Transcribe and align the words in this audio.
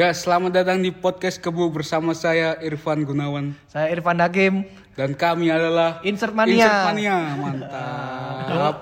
Ya, 0.00 0.16
selamat 0.16 0.56
datang 0.56 0.80
di 0.80 0.88
podcast 0.88 1.36
Kebu 1.36 1.68
bersama 1.68 2.16
saya 2.16 2.56
Irfan 2.64 3.04
Gunawan 3.04 3.52
Saya 3.68 3.92
Irfan 3.92 4.16
Hakim. 4.16 4.64
dan 4.96 5.12
kami 5.12 5.52
adalah 5.52 6.00
Insert 6.00 6.32
Mania. 6.32 6.56
Insert 6.56 6.80
Mania. 6.88 7.16
Mantap. 7.36 8.76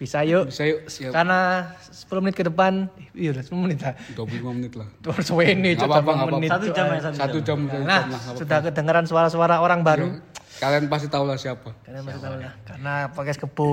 Bisa 0.00 0.24
yuk. 0.24 0.48
Bisa 0.48 0.64
yuk, 0.64 0.88
siap. 0.88 1.12
Karena 1.12 1.68
10 1.92 2.24
menit 2.24 2.32
ke 2.40 2.48
depan, 2.48 2.88
iya 3.12 3.36
udah 3.36 3.44
10 3.44 3.60
menit 3.60 3.78
lah. 3.84 3.92
25 4.16 4.56
menit 4.56 4.72
lah. 4.72 4.88
Tuh 5.04 5.12
ini 5.44 5.76
8 5.76 5.84
nggak 5.84 6.28
menit. 6.40 6.48
Satu 6.48 6.66
jam 6.72 6.86
ya, 6.88 7.00
satu 7.04 7.16
Satu 7.20 7.38
jam, 7.44 7.58
satu 7.68 7.84
Nah, 7.84 7.84
jam 7.84 7.84
lah. 7.84 8.00
nggak 8.08 8.36
sudah 8.40 8.58
kedengaran 8.64 9.04
suara-suara 9.04 9.60
orang 9.60 9.84
baru. 9.84 10.16
apa-apa. 10.16 10.64
Kalian 10.64 10.84
pasti 10.88 11.12
tahu 11.12 11.28
lah 11.28 11.36
siapa. 11.36 11.76
Kalian 11.84 12.08
masih 12.08 12.20
tahu 12.24 12.34
lah. 12.40 12.52
Karena 12.64 12.94
podcast 13.12 13.36
kebu 13.44 13.68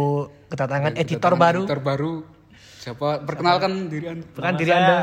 kedatangan 0.51 0.91
editor 0.99 1.39
baru. 1.39 1.63
Editor 1.63 1.79
baru. 1.79 2.13
Siapa? 2.83 3.23
Perkenalkan 3.23 3.87
diri 3.87 4.11
Anda. 4.11 4.27
Nama 4.27 4.57
diri 4.59 4.71
Anda. 4.75 4.97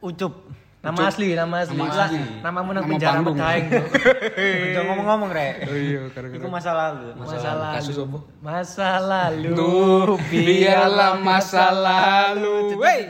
Ucup. 0.00 0.56
Nama 0.80 1.12
asli, 1.12 1.36
nama 1.36 1.60
asli. 1.60 1.76
Nama 1.76 1.92
asli. 1.92 2.20
Nama 2.40 2.58
penjara 2.88 3.20
panggung. 3.20 3.36
Medaeng. 3.36 3.66
Udah 4.72 4.82
ngomong-ngomong, 4.88 5.28
Rek. 5.28 5.54
Oh 5.68 5.76
iya, 5.76 6.00
gara-gara 6.08 6.40
Itu 6.40 6.48
masa 6.48 6.70
lalu. 6.72 7.06
Masa 7.20 7.36
kasus 7.76 7.96
lalu. 8.00 8.08
apa? 8.08 8.18
Masa 8.40 8.88
lalu. 8.96 9.52
Tuh, 9.52 10.16
biarlah 10.32 11.20
masa 11.20 11.68
lalu. 11.68 12.80
Wey. 12.80 13.00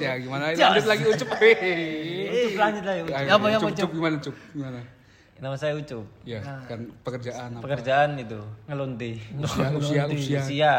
Ya 0.00 0.16
gimana? 0.16 0.56
Lanjut 0.56 0.88
lagi 0.88 1.04
ucup. 1.04 1.28
Ucup 1.36 2.54
lanjut 2.56 2.84
lagi, 2.88 3.00
apa, 3.12 3.46
ya, 3.52 3.58
Ucup, 3.60 3.88
gimana 3.92 4.14
Ucup? 4.16 4.34
Gimana? 4.56 4.80
Nama 5.44 5.56
saya 5.60 5.76
Ucup. 5.76 6.06
Ya, 6.24 6.40
kan 6.64 6.88
pekerjaan 7.04 7.60
apa? 7.60 7.62
Pekerjaan 7.68 8.16
itu 8.16 8.40
ngelonti. 8.64 9.20
Usia, 9.36 9.68
usia, 9.76 10.02
usia. 10.08 10.40
Usia 10.40 10.74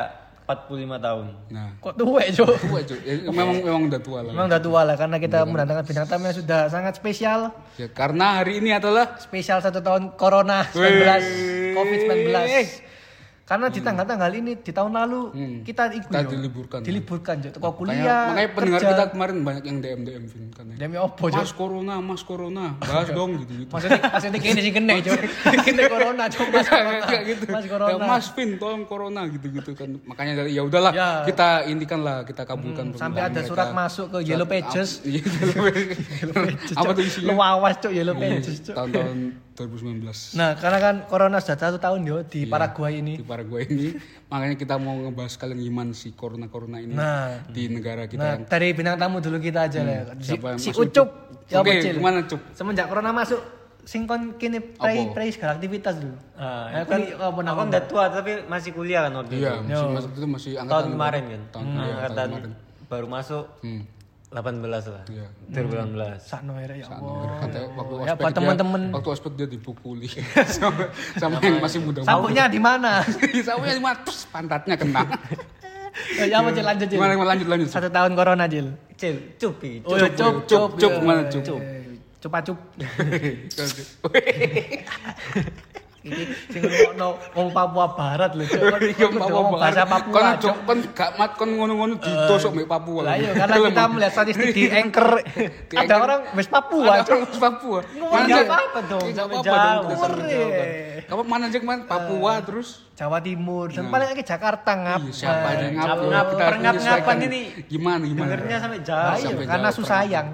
45 0.46 1.02
tahun. 1.02 1.26
Nah, 1.50 1.70
Kok 1.82 1.94
tua, 1.98 2.22
Cok? 2.22 2.50
tua 2.70 2.80
Cuk. 2.86 3.00
Ya, 3.02 3.14
memang 3.42 3.58
memang 3.66 3.82
udah 3.90 4.02
tua 4.02 4.20
lah. 4.22 4.32
Memang 4.32 4.48
udah 4.54 4.62
tua 4.62 4.82
lah 4.86 4.96
karena 4.96 5.18
kita 5.18 5.38
mendatangkan 5.42 5.84
bintang 5.90 6.06
tamu 6.06 6.24
yang 6.30 6.38
sudah 6.38 6.62
sangat 6.70 6.94
spesial. 7.02 7.50
Ya, 7.82 7.90
karena 7.90 8.42
hari 8.42 8.62
ini 8.62 8.70
adalah 8.70 9.18
Spesial 9.18 9.58
satu 9.60 9.82
tahun 9.82 10.14
Corona 10.14 10.70
19, 10.70 11.74
COVID-19. 11.74 12.85
Karena 13.46 13.70
di 13.70 13.78
tanggal-tanggal 13.78 14.32
ini 14.34 14.58
di 14.58 14.72
tahun 14.72 14.90
lalu 14.92 15.20
kita 15.62 15.94
ikut 15.94 16.10
Hmm. 16.10 16.18
kita 16.18 16.20
yo. 16.20 16.30
diliburkan. 16.34 16.80
diliburkan 16.82 17.36
jo. 17.38 17.50
Teko 17.52 17.62
Makanya, 17.62 17.78
kuliah. 17.78 18.22
makanya 18.28 18.50
pendengar 18.52 18.80
kerja. 18.80 18.90
kita 18.92 19.04
kemarin 19.08 19.36
banyak 19.40 19.64
yang 19.64 19.78
DM 19.80 20.02
DM 20.02 20.24
Vin 20.26 20.46
kan. 20.50 20.66
ya. 20.66 20.76
Demi 20.76 20.98
opo 20.98 21.24
jo? 21.28 21.38
Mas 21.38 21.52
Corona, 21.52 21.96
Mas 22.00 22.22
Corona, 22.22 22.66
bahas 22.76 23.08
dong 23.08 23.38
gitu 23.38 23.54
gitu. 23.56 23.70
Maksudnya 23.70 24.02
maksudnya 24.04 24.40
kene 24.40 24.60
sih 24.60 24.74
kene 24.74 24.94
jo. 25.00 25.14
Kene 25.62 25.84
Corona 25.86 26.24
jo 26.26 26.42
Mas 26.44 26.66
Corona. 26.66 27.06
Gitu. 27.22 27.46
Mas 27.48 27.64
Ya, 27.64 27.70
Corona. 27.70 28.02
Mas 28.04 28.26
Vin, 28.32 28.50
tolong 28.58 28.84
Corona 28.84 29.22
gitu-gitu 29.28 29.72
kan. 29.72 29.90
Makanya 30.04 30.34
dari 30.36 30.52
ya 30.52 30.62
udahlah 30.62 30.92
Ya. 30.92 31.10
kita 31.24 31.48
indikan 31.66 32.02
lah, 32.02 32.26
kita 32.26 32.44
kabulkan 32.44 32.92
Sampai 32.92 33.22
permintaan 33.22 33.30
ada 33.32 33.42
surat 33.44 33.68
mereka. 33.68 33.78
masuk 33.80 34.06
ke 34.10 34.18
Yellow 34.26 34.48
Pages. 34.48 34.90
Iya, 35.04 35.22
Yellow 36.20 36.34
Pages. 36.50 36.74
Apa 36.74 36.92
tuh 36.92 37.04
isinya? 37.04 37.30
Lu 37.30 37.38
awas 37.38 37.78
cok 37.78 37.94
Yellow 37.94 38.16
Pages 38.16 38.58
cok. 38.64 38.74
Tahun-tahun 38.74 39.18
2019 39.58 40.36
Nah, 40.36 40.54
karena 40.54 40.78
kan 40.78 40.96
Corona 41.06 41.40
sudah 41.40 41.56
satu 41.58 41.80
tahun 41.80 42.04
yo 42.04 42.18
di 42.22 42.44
Paraguay 42.44 43.00
ini. 43.00 43.16
di 43.16 43.24
Paraguay 43.24 43.64
ini. 43.66 43.96
Makanya 44.30 44.56
kita 44.56 44.76
mau 44.76 45.00
ngebahas 45.00 45.34
kalian 45.34 45.60
gimana 45.62 45.92
sih 45.92 46.12
corona-corona 46.12 46.78
ini 46.78 46.92
Nah. 46.92 47.40
di 47.48 47.68
negara 47.68 48.04
kita. 48.04 48.20
Nah, 48.20 48.36
dari 48.44 48.72
bintang 48.72 49.00
tamu 49.00 49.18
dulu 49.18 49.40
kita 49.40 49.66
aja 49.66 49.80
lah. 49.80 50.12
Si, 50.20 50.36
Siapa 50.36 50.46
yang 50.50 50.60
si 50.60 50.70
masuk, 50.70 50.84
Ucup. 50.86 51.08
Ya 51.46 51.58
Oke, 51.58 51.72
Cil? 51.80 51.96
gimana 51.96 52.20
Cup? 52.22 52.42
Semenjak 52.52 52.86
corona 52.86 53.12
masuk, 53.12 53.38
sing 53.82 54.04
kon 54.04 54.34
kini 54.36 54.60
pray 54.60 55.08
pray 55.10 55.30
segala 55.30 55.56
aktivitas 55.56 55.96
dulu. 55.96 56.18
Ah, 56.36 56.68
Nah, 56.68 56.80
itu 56.82 56.90
kan 56.90 57.00
aku 57.24 57.40
aku 57.40 57.62
udah 57.66 57.84
tua 57.86 58.04
tapi 58.10 58.32
masih 58.44 58.72
kuliah 58.72 59.06
kan 59.06 59.14
waktu 59.16 59.40
Iya, 59.40 59.52
itu. 59.56 59.72
masih, 59.72 59.88
masih 59.88 60.10
itu 60.12 60.28
masih 60.28 60.52
angkatan 60.58 60.74
Tahun 60.76 60.88
kemarin 60.92 61.24
kan. 61.24 61.42
Tahun, 61.48 61.64
Hmm, 61.64 61.72
iya, 61.72 61.80
tahun 61.80 61.96
angkatan 61.96 62.28
kemarin. 62.28 62.52
baru 62.86 63.08
masuk 63.08 63.46
Hmm. 63.62 63.82
18 64.36 64.92
lah. 64.92 65.04
Iya. 65.08 65.28
2018. 65.48 66.20
Sakno 66.20 66.60
ya 66.60 66.68
ya 66.76 66.86
Allah. 66.92 67.40
Kata 67.40 67.58
waktu 67.72 67.94
Ya, 67.96 68.04
ospek 68.04 68.20
buat 68.20 68.28
dia- 68.28 68.38
temen-temen. 68.38 68.82
waktu 68.92 69.10
ospek 69.16 69.32
dia 69.34 69.48
dipukuli 69.48 70.10
sama, 70.60 70.92
sama 71.16 71.40
yang 71.40 71.64
masih 71.64 71.80
muda. 71.80 72.04
Sabuknya 72.04 72.52
di 72.52 72.60
mana? 72.60 73.00
Sabuknya 73.48 73.74
di 73.74 73.84
mana? 73.84 73.96
Terus 74.04 74.28
pantatnya 74.28 74.76
kena. 74.76 75.02
Ya, 76.20 76.24
ya 76.32 76.36
apa 76.44 76.52
Cil 76.52 76.66
lanjut 76.68 76.88
Cil. 76.92 76.98
Gimana 77.00 77.12
gimana 77.16 77.30
lanjut 77.32 77.48
lanjut. 77.48 77.68
Satu 77.72 77.88
tahun 77.88 78.12
corona 78.14 78.44
Cil. 78.52 78.68
Cil, 79.00 79.16
cupi. 79.40 79.80
Oh, 79.88 79.96
ya, 79.96 80.12
cup 80.12 80.44
cup, 80.44 80.76
cup, 80.76 80.92
ya. 80.92 81.00
gimana, 81.00 81.22
cup? 81.32 81.60
Cupa 82.20 82.40
cup. 82.44 82.58
Ini 86.06 86.24
sing 86.54 86.62
ngono 86.62 87.18
wong 87.34 87.50
Papua 87.50 87.98
Barat 87.98 88.38
lho. 88.38 88.46
Cuk. 88.46 88.78
Iya, 88.78 89.10
kon 89.10 89.18
Papua 89.18 89.42
bahasa 89.58 89.82
Barat. 89.82 89.90
Papua. 89.90 90.14
Kon 90.14 90.28
cok 90.38 90.58
kon 90.70 90.80
gak 90.94 91.10
mat 91.18 91.32
kon 91.34 91.50
ngono-ngono 91.58 91.94
ditosok 91.98 92.52
mek 92.54 92.70
Papua. 92.70 93.02
Lah 93.02 93.16
iya 93.18 93.34
karena 93.34 93.56
kita 93.58 93.84
melihat 93.90 94.14
statistik 94.14 94.54
di 94.54 94.70
Anchor 94.70 95.10
ada 95.82 95.96
orang 95.98 96.22
West 96.38 96.54
Papua. 96.54 97.02
Cuk. 97.02 97.26
orang 97.26 97.42
Papua. 97.42 97.80
Mana 97.98 98.36
apa-apa 98.46 98.80
dong, 98.86 99.02
nggak 99.10 99.18
sampai 99.18 99.38
apa-apa 99.42 100.06
dong, 100.22 100.50
kan. 100.54 100.68
Kamu 101.10 101.22
mana 101.26 101.44
aja 101.50 101.58
kemarin 101.58 101.82
Papua 101.90 102.34
terus 102.46 102.85
Jawa 102.96 103.20
Timur 103.20 103.68
dan 103.68 103.92
paling 103.92 104.08
lagi 104.08 104.24
Jakarta 104.24 104.72
ngap. 104.72 105.04
Iya, 105.04 105.12
siapa 105.12 105.48
aja 105.50 105.64
yang 105.64 105.76
ngap 105.76 105.88
ngap- 105.88 106.08
ngap- 106.08 106.30
kita 106.32 106.46
menyesuaikan. 106.56 107.18
ini. 107.22 107.42
gimana 107.68 108.04
gimana 108.06 108.24
Dengernya 108.26 108.58
sampai 108.58 108.80
Nah, 108.80 108.86
jauh. 108.86 109.12
iya, 109.12 109.26
sampai 109.26 109.46
karena 109.46 109.68
jauh, 109.68 109.78
susayang. 109.78 110.28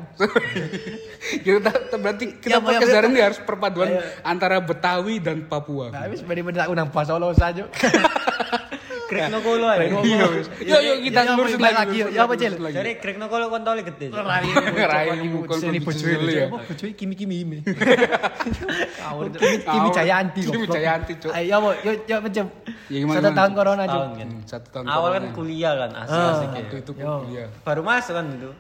kita 1.41 1.69
berarti 1.97 2.25
kita 2.38 2.50
Ya, 2.51 2.57
Pak, 2.57 2.69
ya, 2.69 2.77
podcast 2.77 2.94
hari 2.94 3.07
ini 3.09 3.19
harus 3.19 3.39
perpaduan 3.41 3.89
antara 4.21 4.57
Betawi 4.59 5.17
dan 5.17 5.41
Papua 5.44 5.89
Nah, 5.89 6.05
wis 6.05 6.21
bener-bener 6.21 6.61
aku 6.61 6.73
nang 6.73 6.88
bahasa 6.88 7.11
Solo 7.11 7.33
saja. 7.33 7.66
Greg 9.11 9.27
Nokolo 9.27 9.67
aja. 9.67 9.83
iya 9.83 10.25
wis. 10.31 10.47
yuk 10.63 10.79
yuk 10.79 10.97
kita 11.03 11.19
Ya, 11.22 11.35
apa, 11.35 11.44
lagi 11.83 11.97
ya, 11.99 12.23
apa, 12.23 12.33
lagi. 12.39 12.75
Jadi 12.79 12.91
Greg 13.03 13.17
Nokolo 13.19 13.45
kontolnya 13.51 13.83
gede. 13.83 14.07
Cil. 14.07 14.23
Rai 14.88 15.19
mukul 15.27 15.57
Sini 15.59 15.79
kon 15.83 15.91
dulu 15.91 16.31
ya. 16.31 16.47
Apa 16.47 16.57
bojoe 16.63 16.91
kimi-kimi 16.95 17.35
ini. 17.44 17.57
Kawur 18.95 19.25
kimi. 19.35 19.89
Jayanti. 19.91 20.41
Kimi 20.47 20.67
Jayanti, 20.67 21.13
Cuk. 21.19 21.31
Ayo 21.35 21.53
apa 21.59 21.69
yo 21.83 21.91
yo 22.07 22.16
macam. 22.23 22.45
Ya, 22.88 22.97
Satu 23.07 23.29
tahun 23.31 23.51
corona 23.51 23.83
aja. 23.83 24.00
Kan. 24.11 24.27
Hmm, 24.27 24.41
satu 24.47 24.67
tahun 24.71 24.85
Awal 24.88 25.09
kan 25.11 25.23
kuliah 25.31 25.73
kan 25.75 25.91
asik-asik 26.03 26.47
ya. 26.47 26.59
waktu 26.59 26.75
itu 26.79 26.91
Yo. 26.95 27.13
kuliah 27.23 27.47
Baru 27.63 27.81
masuk 27.83 28.13
kan 28.16 28.25
itu. 28.31 28.51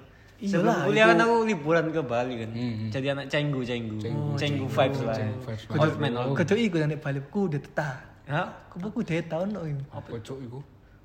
Iyalah, 0.41 0.49
Sebelum 0.49 0.75
kuliah 0.89 1.05
kan 1.05 1.17
aku 1.21 1.35
liburan 1.45 1.85
ke 1.93 2.01
Bali 2.01 2.33
kan. 2.41 2.49
Hmm, 2.49 2.89
Jadi 2.89 3.07
anak 3.07 3.25
cenggu 3.29 3.61
cenggu. 3.61 3.95
Cenggu 4.35 4.65
vibes 4.65 4.99
lah. 5.05 5.15
vibes 5.15 5.63
lah. 5.69 5.79
Old 5.79 5.95
man 6.01 6.13
old. 6.17 6.33
Kudu 6.33 6.53
iku 6.57 6.75
nek 6.81 6.99
balipku 6.99 7.39
udah 7.45 7.61
tetah. 7.61 8.10
Hah? 8.29 8.47
Kubu 8.69 9.01
udah 9.01 9.19
tahun 9.25 9.47
no. 9.51 9.61
apa 9.91 10.15
cok 10.21 10.39
iku 10.41 10.59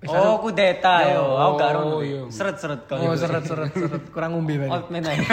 Oh, 0.04 0.36
aku 0.38 0.52
deta 0.52 1.08
yo. 1.08 1.24
Aku 1.34 1.52
gak 1.56 1.70
Oh, 1.72 1.98
ro. 1.98 1.98
iya. 2.04 2.20
Seret-seret 2.28 2.84
kau. 2.84 3.00
Oh 3.00 3.16
seret 3.16 3.42
seret 3.42 3.72
kurang 4.12 4.36
ngombe 4.36 4.60
banget. 4.60 4.76
Old 4.76 4.86
man 4.92 5.02
aja. 5.02 5.24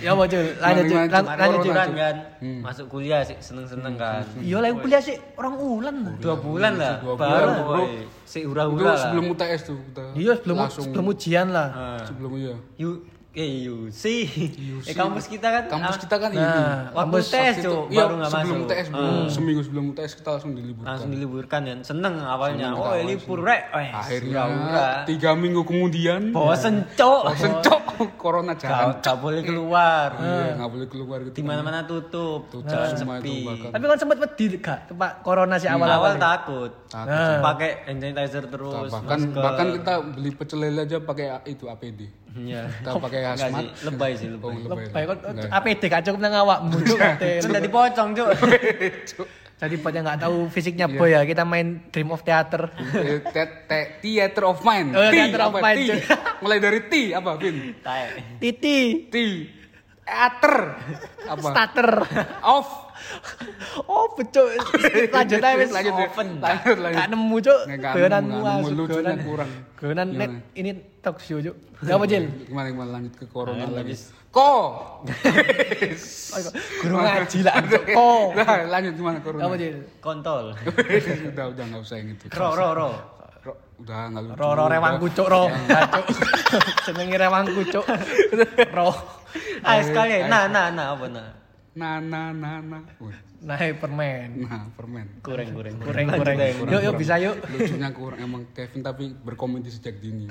Ya 0.00 0.16
apa? 0.16 0.24
Lanjut 0.24 0.84
Lan- 0.88 1.10
Cuk? 1.12 1.26
Lanjut. 1.28 1.60
Liburan 1.62 1.88
kan. 1.94 2.16
Masuk 2.64 2.86
kuliah 2.88 3.20
sih 3.22 3.36
seneng-seneng 3.38 3.94
kan. 4.00 4.24
Iya 4.40 4.58
lah 4.58 4.72
kuliah 4.72 5.02
sih 5.04 5.20
orang 5.36 5.54
ulan. 5.54 5.94
Dua 6.16 6.34
bulan 6.40 6.72
lah. 6.80 6.94
Baru. 7.04 7.84
Si 8.24 8.40
lah. 8.42 8.96
sebelum 8.96 9.24
UTS 9.28 9.60
tuh 9.68 9.76
kita 9.78 10.02
Iya 10.16 10.32
sebelum 10.40 10.56
sebelum 10.72 11.04
ujian 11.12 11.46
lah. 11.52 11.68
Ah. 11.70 12.02
sebelum 12.02 12.32
iya 12.34 12.54
eh 13.30 13.50
you 13.62 13.94
see. 13.94 14.26
Eh 14.82 14.94
kampus 14.96 15.30
kita 15.30 15.46
kan 15.46 15.64
kampus 15.70 15.96
ah, 15.96 16.00
kita 16.02 16.16
kan 16.18 16.30
ini. 16.34 16.42
Nah, 16.42 16.90
waktu 16.90 17.20
kampus 17.20 17.26
tes 17.30 17.54
Itu, 17.60 17.62
tuh 17.62 17.80
iya, 17.86 18.02
baru 18.02 18.14
nggak 18.18 18.30
sebelum 18.30 18.56
masuk. 18.58 18.66
UTS 18.66 18.86
bro. 18.90 19.06
seminggu 19.30 19.60
sebelum 19.62 19.84
UTS 19.94 20.12
kita 20.18 20.28
langsung 20.34 20.52
diliburkan. 20.58 20.88
Langsung 20.90 21.10
diliburkan 21.14 21.60
kan 21.62 21.78
seneng 21.86 22.14
awalnya. 22.18 22.66
Seneng 22.74 22.74
oh 22.74 22.86
awal 22.90 23.06
libur 23.06 23.38
rek. 23.46 23.62
Eh 23.70 23.90
akhirnya 23.94 24.40
hura-hura. 24.50 24.88
tiga 25.06 25.30
minggu 25.38 25.62
kemudian. 25.62 26.20
Bosen 26.34 26.74
cok. 26.98 27.22
Bosen 27.30 27.52
cok. 27.62 27.82
Corona 28.22 28.52
jalan. 28.56 28.96
gak, 28.96 29.04
gak 29.04 29.16
boleh 29.20 29.42
keluar. 29.44 30.08
Iya 30.16 30.56
nggak 30.58 30.70
boleh 30.72 30.86
keluar 30.90 31.18
gitu. 31.22 31.36
Di 31.38 31.44
mana 31.46 31.60
mana 31.60 31.78
tutup. 31.86 32.48
Tutup 32.50 32.66
jalan 32.66 32.96
semua 32.96 33.20
itu 33.22 33.30
sepi. 33.30 33.70
Tapi 33.70 33.84
kan 33.84 33.98
sempat 34.00 34.18
wedi 34.18 34.44
gak? 34.58 34.80
Tempat 34.90 35.10
corona 35.22 35.54
sih 35.60 35.68
awal 35.68 35.86
awal-awal. 35.86 36.14
takut. 36.18 36.70
Takut 36.90 37.08
Nah. 37.10 37.42
pakai 37.42 37.70
hand 37.86 38.00
sanitizer 38.02 38.44
terus 38.46 38.90
bahkan 38.90 39.18
bahkan 39.34 39.66
kita 39.78 39.92
beli 40.14 40.30
pecel 40.34 40.58
lele 40.62 40.86
aja 40.86 40.98
pakai 40.98 41.42
itu 41.46 41.66
APD 41.66 42.00
Iya. 42.32 42.62
kita 42.80 43.00
pakai 43.00 43.20
hazmat 43.24 43.50
sih, 43.52 43.68
lebay 43.82 44.12
sih 44.14 44.26
Oh, 44.32 44.50
lebay. 44.50 44.62
lebay. 44.62 44.84
Baik 44.92 45.06
kan 45.08 45.18
Enggak. 45.28 45.50
APD 45.52 45.82
gak 45.86 46.02
cukup 46.04 46.20
nang 46.20 46.34
awakmu 46.36 46.76
Cuk. 46.80 46.98
Kan 46.98 47.48
udah 47.48 47.62
dipocong 47.62 48.08
cok. 48.12 48.28
Jadi 49.60 49.76
buat 49.76 49.92
yang 49.92 50.08
nggak 50.08 50.20
tahu 50.20 50.48
fisiknya 50.48 50.88
boy 50.88 51.12
ya, 51.12 51.20
kita 51.20 51.44
main 51.44 51.84
Dream 51.90 52.08
of 52.08 52.24
Theater. 52.24 52.72
Eh, 52.96 53.20
te- 53.20 53.68
te- 53.68 53.90
Theater 54.00 54.48
of 54.48 54.64
Mind. 54.64 54.88
Oh, 54.90 55.04
T, 55.04 55.12
Theater 55.12 55.40
of 55.42 55.52
apa? 55.52 55.60
Mind. 55.60 55.76
T. 55.76 56.00
Mulai 56.40 56.58
dari 56.58 56.80
T 56.82 56.94
apa, 57.12 57.30
Vin? 57.36 57.76
Tae. 57.76 58.40
Titi, 58.40 58.78
T. 59.04 59.16
Theater. 60.10 60.54
Apa? 61.30 61.48
starter. 61.54 61.90
Of. 62.42 62.66
Oh, 63.86 64.10
betul. 64.18 64.50
Lanjut 65.14 65.38
aja 65.38 65.56
wis. 65.56 65.70
Lanjut, 65.70 65.94
Oven. 65.94 66.28
lanjut, 66.42 66.78
lanjut. 66.82 66.98
Gak 66.98 67.08
nemu, 67.14 67.36
Cuk. 67.38 67.60
Asuk, 67.70 68.74
Lucunya 68.74 69.14
gonan. 69.14 69.18
kurang. 69.22 69.50
Gonan 69.78 70.08
Gimana? 70.10 70.26
net 70.26 70.32
ini 70.58 70.70
talk 70.98 71.22
show, 71.22 71.38
Cuk. 71.38 71.56
Ya 71.86 71.94
apa, 71.94 72.04
Jil? 72.10 72.26
Gimana 72.50 72.66
gimana 72.74 72.90
lanjut 72.98 73.14
ke 73.14 73.24
corona 73.30 73.64
lagi. 73.70 73.94
Ko. 74.30 74.50
Guru 76.82 76.94
ngaji 76.98 77.38
lah, 77.46 77.54
Cuk. 77.62 77.84
Oh. 77.94 78.24
Nah, 78.36 78.66
lanjut 78.66 78.94
gimana 78.98 79.18
corona? 79.22 79.42
Apa, 79.46 79.54
Jil? 79.54 79.78
Kontol. 80.02 80.44
udah 81.30 81.44
udah 81.54 81.64
nggak 81.70 81.80
usah 81.86 81.96
yang 82.02 82.18
itu. 82.18 82.26
Ro 82.34 82.58
ro 82.58 82.68
ro. 82.74 82.90
Udah 83.80 84.12
nggak 84.12 84.22
lucu. 84.28 84.36
Ro 84.36 84.48
ro 84.52 84.64
rewang 84.68 84.94
kucuk 85.00 85.26
ro. 85.32 85.42
Cuk. 85.48 86.06
Jenenge 86.84 87.16
rewang 87.16 87.44
kucuk. 87.56 87.84
Ro. 88.76 88.92
Ah 89.64 89.80
sekali. 89.80 90.20
Nah, 90.28 90.52
nah, 90.52 90.68
nah 90.68 90.86
apa 90.92 91.06
nah? 91.08 91.28
Nah, 91.72 91.96
nah, 92.02 92.28
nah, 92.34 92.60
nah. 92.60 92.82
Nah, 93.40 93.56
permen. 93.56 94.44
Nah, 94.44 94.68
permen. 94.76 95.06
Kurang, 95.24 95.56
kurang. 95.56 95.80
Kurang 95.80 96.06
kurang. 96.12 96.36
Yuk 96.68 96.80
yuk 96.84 96.94
bisa 97.00 97.16
yuk. 97.16 97.40
Lucunya 97.48 97.88
kurang 97.88 98.20
emang 98.20 98.42
Kevin 98.52 98.84
tapi 98.84 99.16
berkomedi 99.16 99.72
sejak 99.72 99.96
dini. 99.96 100.28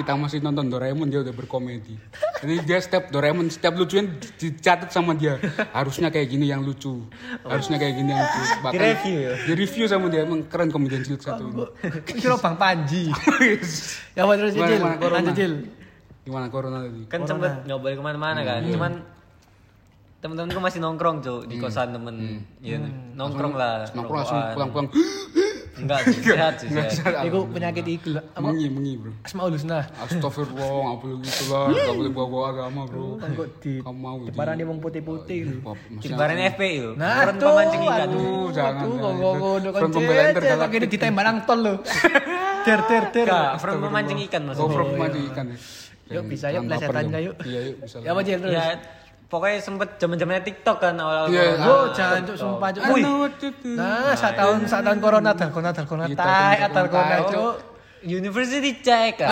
Kita 0.00 0.16
masih 0.16 0.40
nonton 0.40 0.72
Doraemon 0.72 1.12
dia 1.12 1.20
udah 1.20 1.34
berkomedi. 1.36 2.00
Jadi 2.40 2.54
dia 2.64 2.80
setiap 2.80 3.12
Doraemon 3.12 3.52
setiap 3.52 3.76
lucunya 3.76 4.08
dicatat 4.40 4.88
sama 4.88 5.12
dia. 5.12 5.36
Harusnya 5.76 6.08
kayak 6.08 6.24
gini 6.24 6.48
yang 6.48 6.64
lucu. 6.64 7.04
Harusnya 7.44 7.76
kayak 7.76 8.00
gini 8.00 8.16
yang 8.16 8.20
lucu. 8.24 8.40
Bahkan 8.64 8.72
Di-review 8.80 9.16
ya? 9.20 9.32
Di 9.44 9.52
review 9.52 9.84
sama 9.84 10.06
dia 10.08 10.24
emang 10.24 10.40
keren 10.48 10.72
komedian 10.72 11.04
cilik 11.04 11.20
satu 11.20 11.52
ini. 11.52 11.68
Kira 12.16 12.40
Bang 12.40 12.56
Panji. 12.56 13.12
Ya 14.16 14.24
apa 14.24 14.40
terus 14.40 14.56
Gimana, 14.56 14.96
Cil? 14.96 15.12
Lanjut 15.12 15.34
Cil. 15.36 15.52
Gimana 16.24 16.46
corona 16.48 16.78
tadi? 16.88 17.02
Kan 17.12 17.28
sempet 17.28 17.68
nggak 17.68 17.76
boleh 17.76 17.94
ke 17.96 18.02
mana-mana 18.02 18.40
kan. 18.40 18.64
Cuman 18.64 18.92
temen-temenku 20.18 20.58
masih 20.58 20.82
nongkrong 20.82 21.22
cuk 21.22 21.46
di 21.46 21.62
kosan 21.62 21.94
temen. 21.94 22.42
Iya, 22.58 22.82
nongkrong 23.14 23.54
lah. 23.54 23.86
Nongkrong 23.94 24.18
langsung 24.18 24.40
pulang-pulang. 24.54 24.88
Enggak 25.78 26.10
sih, 26.10 26.18
sehat 26.26 26.54
sih, 26.58 26.68
sehat. 26.74 27.22
Iku 27.22 27.46
penyakit 27.54 27.86
apa? 28.10 28.50
Mengi, 28.50 28.66
mengi 28.66 28.92
bro. 28.98 29.14
Asmaul 29.22 29.54
Husna. 29.54 29.86
Astagfirullah, 29.94 30.74
nggak 30.74 30.98
boleh 30.98 31.16
gitu 31.22 31.44
lah. 31.54 31.66
Nggak 31.70 31.96
boleh 32.02 32.10
bawa-bawa 32.10 32.46
agama 32.50 32.80
bro. 32.90 33.06
Kok 33.22 33.48
di 33.62 33.72
Kamu 33.78 33.98
mau 34.02 34.18
di... 34.18 34.26
Deparan 34.34 34.54
dia 34.58 34.66
wong 34.66 34.82
putih-putih. 34.82 35.62
Dibarin 36.02 36.38
FPI 36.50 36.72
yo. 36.82 36.90
Nah, 36.98 37.30
tuh, 37.30 37.46
pemancing 37.46 37.82
ikan. 37.86 38.08
Aduh, 38.10 38.46
jangan, 38.50 38.90
kok 38.90 39.12
kok 39.14 39.34
kok 39.38 39.72
Front 39.78 39.92
pembela 39.94 40.18
kok 40.18 40.30
intergalaktik. 40.34 40.78
ini 40.82 40.86
ditembak 40.90 41.22
nang 41.22 41.36
tol 41.46 41.58
lo. 41.62 41.74
Der 42.66 42.80
der. 42.90 43.04
Enggak, 43.14 43.50
front 43.62 43.78
pemancing 43.78 44.18
ikan 44.26 44.40
Oh, 44.42 44.46
maksudnya. 44.50 44.74
bro, 44.74 44.84
maju 44.98 45.18
ikan 45.30 45.46
ya. 45.46 45.58
Yuk, 46.08 46.24
bisa, 46.24 46.46
yuk, 46.50 46.64
Jom. 46.66 47.06
yuk. 47.22 47.36
Iya, 47.44 47.60
yuk, 47.70 47.76
bisa. 47.84 47.96
Ya 48.00 48.10
apa? 48.16 48.20
Ya, 48.24 48.66
pokoknya 49.28 49.60
sempet 49.60 49.88
zaman-zamannya 50.00 50.42
TikTok 50.42 50.76
kan 50.80 50.96
awal-awal. 50.96 51.28
Iya, 51.28 51.44
corona. 51.60 51.68
Oh, 51.68 51.84
jangan 51.92 52.20
cuk 52.24 52.36
sumpah 52.40 52.68
cuk. 52.72 52.82
Wih. 52.96 53.04
Nah, 53.76 54.12
saat 54.16 54.34
tahun 54.40 54.56
saat 54.64 54.82
tahun 54.88 54.98
corona 55.04 55.30
dah 55.36 55.48
corona 55.52 55.70
dah 55.76 55.84
corona 55.84 56.06
tai 56.08 56.16
tahun 56.16 56.64
atar 56.72 56.84
corona 56.88 57.16
corona, 57.20 57.32
cuk. 57.36 57.54
University 58.08 58.72
check 58.80 59.20
kan. 59.20 59.28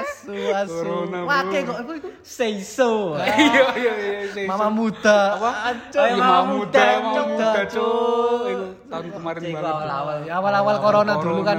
Asu 0.00 0.32
asu. 0.34 0.74
Corona, 0.82 1.18
bro. 1.22 1.30
Wake 1.30 1.58
kok 1.62 1.76
aku 1.86 1.92
iku. 2.02 2.08
Say 2.26 2.54
so. 2.66 3.14
Iya, 3.20 3.62
iya, 3.78 3.92
iya. 3.94 4.18
iya. 4.34 4.48
Mama 4.50 4.68
muda. 4.74 5.38
Apa? 5.38 5.50
Iya, 5.94 6.14
mama 6.18 6.42
muda, 6.50 6.82
mama 6.98 7.22
muda, 7.30 7.50
cuk. 7.70 8.42
tahun 8.90 9.06
kemarin 9.14 9.40
Cek 9.40 9.52
banget. 9.54 9.70
awal-awal. 9.70 10.16
Ya, 10.26 10.32
Awal-awal 10.34 10.76
corona 10.82 11.12
dulu 11.22 11.40
kan 11.46 11.58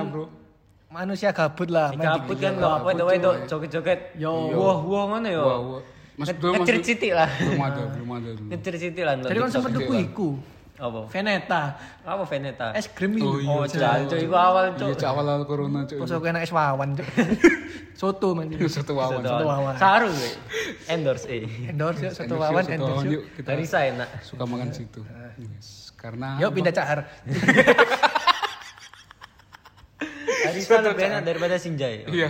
manusia 0.91 1.31
gabut 1.31 1.71
lah. 1.71 1.95
Gabut 1.95 2.35
kan 2.35 2.59
kok 2.59 2.71
apa 2.83 2.89
itu 2.91 3.03
itu 3.15 3.31
joget-joget. 3.47 3.99
Yo. 4.19 4.51
Wah, 4.51 4.77
wah 4.83 5.05
mana 5.07 5.31
yo. 5.31 5.45
Wah, 5.47 5.59
wah. 5.79 5.81
Mas 6.15 6.27
dulu 6.35 6.59
Ngecer 6.59 6.77
citi 6.83 7.09
lah. 7.09 7.29
belum 7.31 7.61
ada, 7.61 7.81
belum 7.89 8.09
ada 8.11 8.29
dulu. 8.33 8.47
Ngecer 8.51 8.75
citi 8.77 9.01
lah. 9.01 9.13
Jadi 9.15 9.37
kan 9.37 9.49
sempet 9.49 9.71
tuku 9.73 9.93
iku. 10.01 10.29
Apa? 10.81 11.05
Veneta. 11.13 11.61
Apa 12.01 12.23
Veneta? 12.25 12.73
Es 12.73 12.89
krim 12.89 13.13
Oh, 13.21 13.37
itu. 13.37 13.45
iya, 13.45 13.53
Oh, 13.53 13.63
jancuk 13.69 14.17
iku 14.17 14.33
awal 14.33 14.73
Iya, 14.73 14.79
cuk. 14.81 14.97
cak 14.97 15.09
awal-awal 15.13 15.43
corona, 15.45 15.79
cuk. 15.85 16.01
Kok 16.01 16.19
kena 16.19 16.41
es 16.41 16.49
wawan 16.49 16.97
cuk. 16.97 17.05
Soto 18.01 18.33
man. 18.33 18.49
Satu 18.65 18.97
wawan. 18.97 19.21
Satu 19.21 19.45
wawan. 19.45 19.75
Saru 19.77 20.09
gue. 20.09 20.31
Endorse 20.89 21.27
eh. 21.29 21.45
Endorse 21.69 22.01
yuk 22.01 22.13
satu 22.17 22.33
Endorse 22.33 22.41
wawan 22.41 22.63
endorse 22.65 23.05
yuk. 23.07 23.23
Kita 23.37 23.47
Dari 23.53 23.65
saya 23.69 23.93
enak. 23.93 24.09
suka 24.25 24.43
makan 24.43 24.69
situ. 24.73 25.05
Yes. 25.37 25.93
Karena 25.93 26.41
Yuk 26.41 26.49
pindah 26.49 26.73
cahar. 26.73 27.05
Arisa 30.51 30.75
lebih 30.83 31.03
enak 31.07 31.23
daripada 31.23 31.55
Sinjai. 31.57 31.95
Iya. 32.11 32.27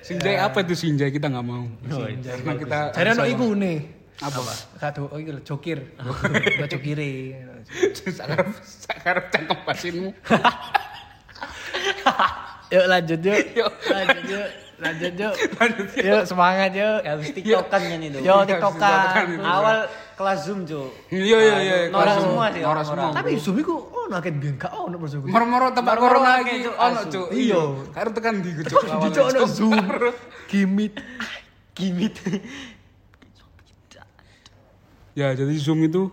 Sinjai 0.00 0.36
apa 0.38 0.62
itu 0.62 0.74
Sinjai 0.78 1.10
kita 1.10 1.26
nggak 1.26 1.46
mau. 1.46 1.66
Karena 1.86 2.54
kita 2.54 2.78
Jadi 2.94 3.08
ono 3.18 3.24
iku 3.26 3.46
nih. 3.58 3.78
apa? 4.16 4.40
Satu 4.80 5.12
oh 5.12 5.18
lho, 5.20 5.44
jokir. 5.44 5.92
Gak 6.62 6.72
jokire. 6.72 7.36
Sakar 7.92 8.48
sakar 8.64 9.16
cangkem 9.28 9.58
pasinmu. 9.66 10.08
Yuk 12.66 12.84
lanjut 12.90 13.20
yuk. 13.22 13.38
Yuk. 13.54 13.72
Lanjut 13.86 14.24
yuk. 14.26 14.65
Lanjut 14.76 15.12
yuk. 15.16 15.34
Yuk 16.08 16.22
semangat 16.28 16.70
yuk. 16.76 17.00
Habis 17.00 17.32
TikTokan 17.32 17.80
kan 17.80 18.00
itu. 18.00 18.18
Yo 18.20 18.34
tiktokan. 18.44 19.28
Awal 19.40 19.78
kelas 20.16 20.38
Zoom, 20.44 20.68
Cuk. 20.68 20.92
Iya 21.08 21.38
iya 21.40 21.56
iya. 21.64 21.76
Norak 21.88 22.16
kelas 22.16 22.24
semua 22.24 22.44
sih 22.52 22.62
orang-orang. 22.64 22.84
semua. 23.08 23.16
Tapi 23.16 23.30
Zoom 23.40 23.56
iku 23.60 23.74
oh 23.76 24.06
naket 24.12 24.34
biyen 24.36 24.56
gak 24.60 24.72
ono 24.72 24.96
perso. 25.00 25.16
Moro-moro 25.24 25.72
tempat 25.72 25.96
corona 25.96 26.40
lagi. 26.40 26.68
Ono, 26.68 26.76
asu. 26.76 27.08
Cuk. 27.08 27.26
Iya. 27.32 27.62
Karo 27.92 28.08
tekan 28.12 28.34
di 28.44 28.50
Cuk. 28.64 28.84
awal. 28.84 29.08
Dico 29.08 29.20
ono 29.24 29.42
Zoom. 29.48 29.76
Gimit. 30.50 30.92
Gimit. 31.72 32.14
Ya, 35.16 35.32
jadi 35.32 35.56
Zoom 35.56 35.80
itu 35.88 36.12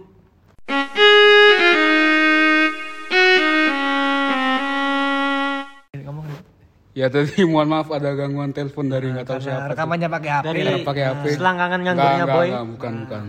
ya 6.94 7.06
tadi 7.07 7.34
mohon 7.50 7.68
maaf 7.68 7.90
ada 7.90 8.13
gangguan 8.13 8.50
telepon 8.50 8.86
dari 8.86 9.10
nggak 9.10 9.25
tahu 9.25 9.36
Nah, 9.36 9.44
siapa. 9.44 9.68
rekamannya 9.69 10.10
pakai 10.10 10.30
HP. 10.31 10.45
Dari 10.45 10.60
Karena 10.60 10.80
pakai 10.84 11.04
HP. 11.04 11.24
selangkangan 11.34 11.80
nganggurnya 11.81 12.13
enggak, 12.16 12.30
boy. 12.31 12.48
enggak, 12.48 12.66
bukan 12.72 12.94
bukan. 13.01 13.24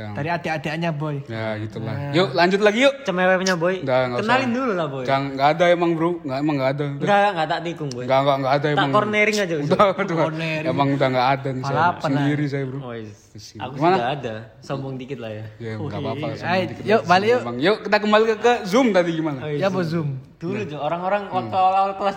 Yang- 0.00 0.16
Dari 0.16 0.28
adik-adiknya 0.32 0.90
boy. 0.96 1.16
Ya, 1.28 1.60
gitulah. 1.60 1.92
Yuk, 2.16 2.32
lanjut 2.32 2.60
lagi 2.64 2.88
yuk. 2.88 2.94
Cemewepnya 3.04 3.52
boy. 3.54 3.84
Enggak, 3.84 4.00
enggak 4.02 4.18
Kenalin 4.24 4.40
usah. 4.40 4.56
dulu 4.56 4.72
lah 4.72 4.86
boy. 4.88 5.04
Jangan 5.04 5.28
enggak 5.28 5.48
ada 5.50 5.64
emang, 5.68 5.90
Bro. 5.92 6.10
Enggak 6.24 6.38
emang 6.40 6.54
enggak 6.56 6.70
ada. 6.72 6.84
Enggak, 6.88 7.18
enggak 7.28 7.46
tak 7.46 7.60
tikung 7.60 7.90
boy. 7.90 8.04
Enggak, 8.08 8.18
enggak, 8.18 8.36
enggak 8.40 8.54
ada 8.54 8.64
Tak 8.64 8.72
emang. 8.72 8.90
cornering 8.90 9.36
aja. 9.36 9.54
Udah, 9.60 9.84
udah. 9.92 10.16
Cornering. 10.16 10.70
Emang 10.72 10.88
udah 10.88 11.08
enggak 11.12 11.28
ada 11.30 11.48
nih 11.52 11.62
saya. 11.62 11.80
Sendiri 12.00 12.44
saya, 12.48 12.64
Bro. 12.64 12.78
Oh, 12.80 12.94
yes. 12.96 13.18
Aku 13.60 13.72
Gimana? 13.76 13.94
sudah 13.94 14.08
ada. 14.10 14.34
Sombong 14.58 14.94
dikit 14.96 15.18
lah 15.20 15.30
ya. 15.30 15.44
Ya, 15.60 15.72
enggak 15.76 16.00
apa-apa. 16.00 16.26
iya. 16.32 16.64
yuk, 16.88 17.02
balik 17.04 17.28
yuk. 17.28 17.40
Yuk, 17.60 17.76
kita 17.84 17.96
kembali 18.00 18.24
ke, 18.24 18.36
ke 18.40 18.52
Zoom 18.64 18.86
tadi 18.90 19.10
gimana? 19.12 19.38
Oh, 19.44 19.52
Ya 19.52 19.68
bos 19.68 19.84
Zoom. 19.84 20.16
Dulu 20.40 20.64
Cuk, 20.64 20.80
orang-orang 20.80 21.28
waktu 21.28 21.52
awal-awal 21.52 21.92
kelas 21.94 22.16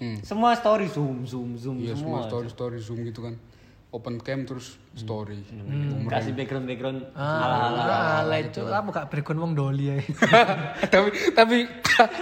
tuh. 0.00 0.16
Semua 0.24 0.56
story 0.56 0.88
zoom 0.88 1.22
zoom 1.22 1.54
zoom 1.54 1.76
Iya, 1.78 1.92
semua 1.92 2.24
semua. 2.24 2.28
story-story 2.32 2.78
Zoom 2.80 3.04
gitu 3.04 3.20
kan. 3.20 3.36
Open 3.90 4.16
cam 4.16 4.46
terus 4.46 4.78
story. 4.94 5.42
Kasih 6.06 6.30
background 6.32 6.64
background 6.64 6.98
Ah, 7.12 8.22
lah 8.22 8.38
itu 8.38 8.62
apa 8.62 8.86
gak 8.88 9.06
berikon 9.10 9.36
wong 9.36 9.52
doli 9.52 9.90
ya. 9.90 9.96
tapi 10.94 11.10
tapi 11.34 11.56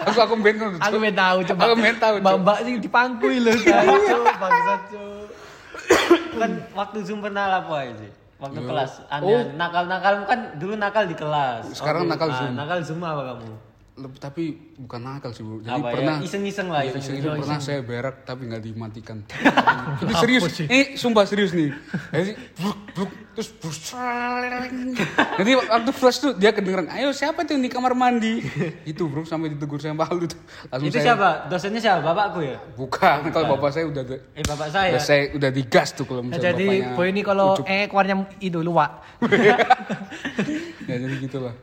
aku 0.01 0.19
aku 0.19 0.35
ben 0.41 0.57
Aku 0.81 0.97
pengen 0.97 1.13
tahu 1.15 1.39
coba. 1.45 1.61
Aku 1.63 1.75
pengen 1.77 1.99
tahu, 2.01 2.15
Cuk. 2.17 2.25
Mbak-mbak 2.25 2.59
sing 2.65 2.75
dipangkui 2.81 3.37
lho, 3.39 3.53
Cuk. 3.53 4.25
Bangsat, 4.41 4.83
Cuk. 4.91 5.27
kan 6.35 6.51
waktu 6.73 6.99
zoom 7.05 7.21
pernah 7.21 7.53
apa 7.53 7.73
aja 7.85 7.95
sih? 8.01 8.11
Waktu 8.39 8.61
kelas. 8.65 8.93
Oh. 9.05 9.15
Aneh, 9.19 9.43
nakal-nakal 9.53 10.15
kan 10.25 10.41
dulu 10.57 10.73
nakal 10.73 11.05
di 11.05 11.15
kelas. 11.15 11.69
Sekarang 11.75 12.09
nakal 12.09 12.33
ah, 12.33 12.37
Zoom. 12.39 12.53
nakal 12.57 12.79
zoom 12.81 13.01
apa 13.05 13.23
kamu? 13.35 13.55
Leb- 13.99 14.15
tapi 14.17 14.45
bukan 14.77 15.01
nakal 15.01 15.31
sih, 15.31 15.43
Bro. 15.43 15.59
Jadi 15.59 15.75
apa 15.75 15.91
pernah 15.91 16.17
ya? 16.17 16.25
Iseng-iseng 16.25 16.69
lah. 16.69 16.81
Iya, 16.81 16.91
iseng 16.93 17.03
iseng-iseng 17.19 17.43
pernah 17.43 17.59
saya 17.59 17.81
berak 17.83 18.23
tapi 18.23 18.47
nggak 18.47 18.63
dimatikan. 18.63 19.19
Ini 19.99 20.15
serius, 20.15 20.43
ini 20.61 20.95
sumpah 20.95 21.25
serius 21.25 21.51
nih. 21.51 21.75
Jadi 22.13 22.31
bruk 22.55 22.79
bruk 22.93 23.11
terus. 23.35 23.91
Jadi 25.35 25.51
waktu 25.57 25.91
flash 25.91 26.19
tuh 26.19 26.33
dia 26.33 26.51
kedengeran, 26.51 26.87
ayo 26.89 27.11
siapa 27.11 27.43
tuh 27.43 27.55
yang 27.55 27.63
di 27.63 27.71
kamar 27.71 27.93
mandi? 27.93 28.43
Itu 28.85 29.07
bro 29.07 29.23
sampai 29.23 29.51
ditegur 29.51 29.79
saya 29.79 29.93
malu 29.93 30.27
tuh. 30.27 30.39
Langsung 30.69 30.87
Itu 30.87 30.99
saya, 30.99 31.07
siapa? 31.15 31.29
Dosennya 31.47 31.81
siapa? 31.81 32.01
Bapakku 32.05 32.41
ya? 32.41 32.57
Bukan, 32.73 33.31
kalau 33.31 33.57
bapak 33.57 33.71
saya 33.73 33.85
udah 33.87 34.03
Eh 34.33 34.45
bapak 34.45 34.69
saya. 34.69 34.91
udah 34.93 35.03
saya 35.03 35.23
udah 35.33 35.51
digas 35.51 35.89
tuh 35.93 36.05
kalau 36.05 36.21
Nah, 36.21 36.29
misalnya 36.31 36.53
jadi 36.53 36.67
boy 36.95 37.07
ini 37.09 37.23
kalau 37.23 37.49
ucup. 37.57 37.65
eh 37.67 37.85
keluarnya 37.87 38.15
itu 38.39 38.59
luwak. 38.61 38.91
ya 40.89 40.95
jadi 40.97 41.15
gitulah. 41.19 41.55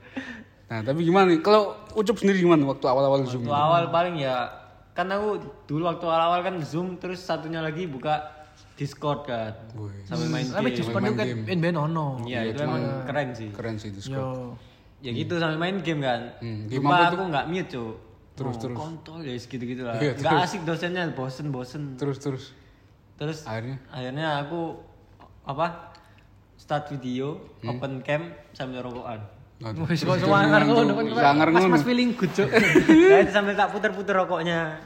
Nah 0.66 0.80
tapi 0.82 1.02
gimana 1.02 1.30
nih? 1.30 1.40
Kalau 1.40 1.78
ucup 1.94 2.18
sendiri 2.18 2.42
gimana 2.42 2.66
waktu 2.66 2.86
awal-awal 2.86 3.22
zoom? 3.24 3.46
Waktu 3.46 3.54
awal 3.54 3.84
paling 3.90 4.16
ya 4.18 4.50
kan 4.92 5.08
aku 5.08 5.38
dulu 5.66 5.86
waktu 5.86 6.06
awal-awal 6.06 6.42
kan 6.42 6.56
zoom 6.62 6.96
terus 6.96 7.20
satunya 7.20 7.60
lagi 7.60 7.86
buka 7.86 8.34
Discord 8.76 9.24
kan. 9.24 9.54
Wih. 9.74 10.04
Sambil 10.04 10.28
main 10.28 10.46
Tapi 10.46 10.72
game. 10.72 10.78
Discord 10.78 11.04
itu 11.06 11.16
kan 11.16 11.58
ben 11.60 11.76
ono. 11.76 12.08
Iya, 12.24 12.50
itu 12.50 12.60
emang 12.62 12.84
keren 13.08 13.30
sih. 13.32 13.50
Keren 13.52 13.76
sih 13.78 13.90
Discord. 13.92 14.20
Yo. 14.20 14.56
Ya 15.00 15.12
gitu 15.14 15.38
sambil 15.38 15.60
main 15.60 15.80
game 15.80 16.02
kan. 16.02 16.34
Hmm, 16.40 16.66
game 16.66 16.82
Lupa 16.82 16.96
apa 16.98 17.14
aku 17.14 17.24
nggak 17.30 17.46
mute, 17.48 17.70
Cuk. 17.70 17.94
Terus, 18.36 18.52
Oh, 18.52 18.60
terus. 18.60 18.76
Kontol 18.76 19.18
ya 19.24 19.32
segitu-gitu 19.32 19.88
lah. 19.88 19.96
Iya, 19.96 20.12
Nggak 20.18 20.44
asik 20.44 20.62
dosennya, 20.68 21.08
bosen-bosen. 21.14 21.96
Terus 21.96 22.18
terus. 22.20 22.44
Terus 23.16 23.48
Akhirnya? 23.48 23.80
akhirnya 23.88 24.28
aku 24.42 24.76
apa? 25.46 25.96
Start 26.56 26.88
video, 26.90 27.40
Hmm? 27.62 27.76
open 27.76 28.00
cam 28.02 28.22
sambil 28.52 28.80
rokokan. 28.82 29.24
Wis 29.56 30.04
kok 30.04 30.20
semangar 30.20 30.68
ngono 30.68 30.92
kan. 30.94 31.06
sangar 31.16 31.48
Mas 31.48 31.64
ngono. 31.64 31.74
Mas 31.80 31.84
feeling 31.88 32.12
good, 32.12 32.32
Cuk. 32.32 32.50
Itu 33.24 33.32
sambil 33.32 33.56
tak 33.56 33.72
puter-puter 33.72 34.12
rokoknya. 34.14 34.84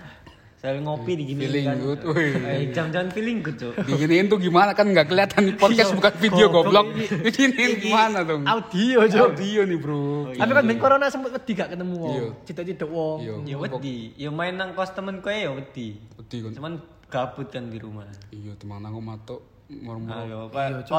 Saya 0.60 0.76
ngopi 0.78 1.16
di 1.16 1.24
gini 1.24 1.48
Feeling 1.48 1.66
kan. 1.66 1.78
good. 1.80 2.00
Eh, 2.20 2.70
jam-jam 2.70 3.08
feeling 3.10 3.40
good, 3.42 3.58
Cuk. 3.58 3.74
Diginiin 3.82 4.28
tuh 4.28 4.38
gimana 4.38 4.76
kan 4.76 4.86
nggak 4.86 5.08
kelihatan 5.08 5.56
podcast 5.56 5.96
bukan 5.96 6.14
video 6.20 6.52
goblok. 6.52 6.86
Diginiin 7.00 7.80
gimana 7.84 8.22
dong? 8.22 8.46
Audio, 8.46 9.08
Cuk. 9.08 9.34
Audio 9.34 9.62
nih 9.66 9.80
bro. 9.80 10.36
Tapi 10.36 10.52
kan 10.52 10.64
ben 10.64 10.78
corona 10.78 11.08
sempet 11.10 11.32
wedi 11.34 11.52
gak 11.56 11.70
ketemu 11.74 11.96
wong. 11.96 12.14
Iya. 12.14 12.28
Cita-cita 12.46 12.86
wong. 12.86 13.18
Iya. 13.24 13.34
Ya 13.48 13.56
wedi, 13.58 13.96
ya 14.20 14.30
main 14.30 14.54
nang 14.54 14.78
kos 14.78 14.94
temen 14.94 15.24
kowe 15.24 15.34
ya 15.34 15.50
wedi. 15.50 15.98
Wedi 16.14 16.38
kan. 16.46 16.52
Cuman 16.54 16.74
gabut 17.10 17.48
kan 17.50 17.72
di 17.72 17.80
rumah. 17.82 18.06
Iya, 18.30 18.54
teman 18.54 18.86
aku 18.86 19.00
matok 19.02 19.42
murmur. 19.70 20.10
Ayo, 20.12 20.40
Pak. 20.50 20.90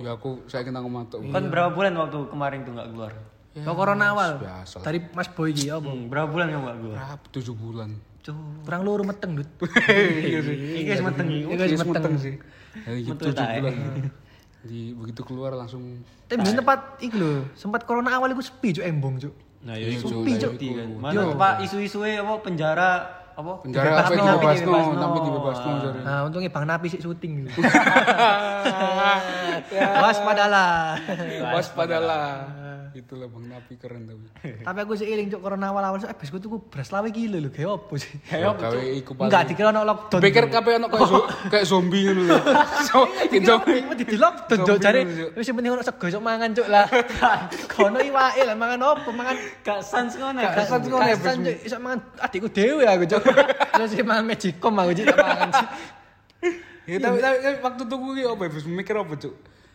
Ya 0.00 0.10
aku 0.12 0.40
saya 0.48 0.64
kena 0.64 0.80
aku 0.80 0.88
matok. 0.88 1.20
Kan 1.28 1.52
berapa 1.52 1.70
bulan 1.70 1.92
waktu 1.94 2.18
kemarin 2.28 2.64
tuh 2.64 2.72
nggak 2.72 2.88
keluar? 2.90 3.12
Kok 3.54 3.74
corona 3.76 4.10
awal? 4.10 4.30
Biasa. 4.40 4.82
Dari 4.82 4.98
Mas 5.14 5.30
Boy 5.30 5.54
iki 5.54 5.70
apa? 5.70 5.86
Hmm, 5.86 6.10
berapa 6.10 6.26
bulan 6.26 6.50
kamu 6.50 6.62
nggak 6.64 6.78
keluar? 6.80 6.96
Berapa? 6.98 7.24
Tujuh 7.30 7.54
bulan. 7.54 7.90
Cuk. 8.24 8.34
Kurang 8.64 8.82
luru 8.82 9.04
meteng, 9.04 9.36
Dut. 9.36 9.46
Iya. 10.24 10.40
Iki 10.42 10.90
wis 10.90 11.02
meteng 11.04 11.26
iki. 11.28 11.40
Iya, 11.44 11.54
wis 11.54 11.70
Iya, 11.70 11.78
meteng. 11.78 11.92
meteng 11.94 12.14
sih. 12.18 12.34
Gitu 13.04 13.14
tujuh 13.14 13.36
tak, 13.36 13.62
bulan. 13.62 13.74
Di 14.64 14.80
begitu 14.96 15.20
keluar 15.22 15.52
langsung 15.54 16.00
Tapi 16.24 16.40
tempat 16.40 16.96
iki 16.98 17.14
lho, 17.14 17.44
sempat 17.52 17.84
corona 17.84 18.16
awal 18.16 18.32
iku 18.32 18.40
sepi, 18.40 18.74
Cuk, 18.74 18.82
embong, 18.82 19.20
Cuk. 19.20 19.34
Nah, 19.62 19.76
ya 19.76 19.86
Iya, 19.86 20.00
iku 20.00 20.08
Cuk. 20.08 20.12
sepi, 20.24 20.30
Iya, 20.34 20.40
Cuk. 20.42 20.52
kan. 20.58 20.88
Mana 20.98 21.20
Pak 21.36 21.54
isu-isunya 21.62 22.18
apa 22.18 22.34
penjara 22.40 22.90
apa? 23.34 23.52
penjara 23.66 23.98
apa 23.98 24.02
tapi 24.06 24.14
dibebasno, 24.14 24.70
dibebasno. 24.70 24.94
tapi 25.02 25.18
dibebasno 25.26 25.70
sorry. 25.82 26.00
Nah, 26.06 26.18
untungnya 26.22 26.50
Bang 26.54 26.66
Napi 26.70 26.86
sih 26.86 27.00
syuting 27.02 27.32
gitu. 27.50 27.60
Waspadalah. 29.98 30.94
Itulah 32.94 33.26
Bang 33.26 33.50
Napi 33.50 33.74
keren 33.74 34.06
tapi. 34.06 34.26
Tapi 34.62 34.78
aku 34.86 34.94
sih 34.94 35.10
iling 35.10 35.26
cuk 35.26 35.42
corona 35.42 35.74
awal-awal 35.74 35.98
so, 35.98 36.06
eh 36.06 36.14
besku 36.14 36.38
tuku 36.38 36.62
beras 36.70 36.94
lawe 36.94 37.10
kilo 37.10 37.42
lho, 37.42 37.50
kayak 37.50 37.74
opo 37.74 37.98
sih? 37.98 38.14
Ya 38.30 38.54
gawe 38.54 38.82
iku 39.02 39.18
paling. 39.18 39.34
Enggak 39.34 39.42
dikira 39.50 39.74
ono 39.74 39.82
lockdown. 39.82 40.22
Pikir 40.22 40.46
kabeh 40.46 40.72
ono 40.78 40.86
kayak 40.86 41.10
kayak 41.50 41.64
zombie 41.66 42.06
ngono 42.06 42.22
lho. 42.30 42.38
So, 42.86 43.10
zombie. 43.42 43.82
Di 43.98 44.14
lockdown 44.14 44.78
jare 44.78 45.00
dulu, 45.02 45.26
Cuk. 45.26 45.42
wis 45.42 45.50
penting 45.50 45.72
ono 45.74 45.82
sego 45.82 46.06
cuk 46.06 46.22
mangan 46.22 46.50
cuk 46.54 46.68
lah. 46.70 46.86
Kono 47.74 47.98
iwake 47.98 48.42
lah 48.46 48.54
mangan 48.54 48.80
opo 48.94 49.10
mangan 49.10 49.36
Gak 49.66 49.80
sans 49.82 50.14
ngono. 50.14 50.38
Gak 50.38 50.54
Gak 50.54 50.66
sans 50.70 50.84
ngono 50.86 51.02
ya 51.02 51.16
cuk 51.18 51.34
iso 51.66 51.76
mangan 51.82 51.98
adikku 52.22 52.46
dhewe 52.46 52.86
aku 52.86 53.04
cuk. 53.10 53.22
Terus 53.74 53.90
sih 53.90 54.06
mangan 54.06 54.24
magicom 54.30 54.74
aku 54.78 54.90
tak 55.02 55.18
mangan. 55.18 55.50
Ya 56.86 56.96
tapi 57.02 57.18
tapi 57.18 57.58
waktu 57.58 57.82
tuku 57.90 58.06
ki 58.20 58.22
apa 58.28 58.42
wis 58.54 58.68
mikir 58.70 58.94
apa, 58.94 59.16
Cuk? 59.18 59.34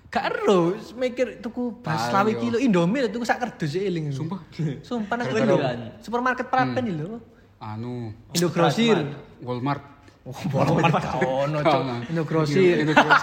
Gak 0.09 0.23
ero 0.25 0.73
mikir 0.97 1.37
tuku 1.37 1.85
beras 1.85 2.09
lawe 2.09 2.31
kilo 2.33 2.57
Indomie 2.57 3.05
tuku 3.13 3.21
sak 3.21 3.45
kerdus 3.45 3.77
sih 3.77 3.85
iling. 3.85 4.09
Sumpah. 4.09 4.41
Sumpah 4.81 5.15
nang 5.21 5.29
Indo. 5.29 5.57
Supermarket 6.01 6.49
Prapen 6.49 6.81
iki 6.81 6.97
lho. 6.97 7.21
Anu, 7.61 8.09
Indogrosir. 8.33 8.97
Walmart. 9.45 9.98
Oh, 10.27 10.35
Walmart 10.51 10.99
gak 10.99 11.15
ono 11.23 11.63
cuk. 11.63 12.11
Indogrosir. 12.11 12.83
Indogrosir. 12.83 13.15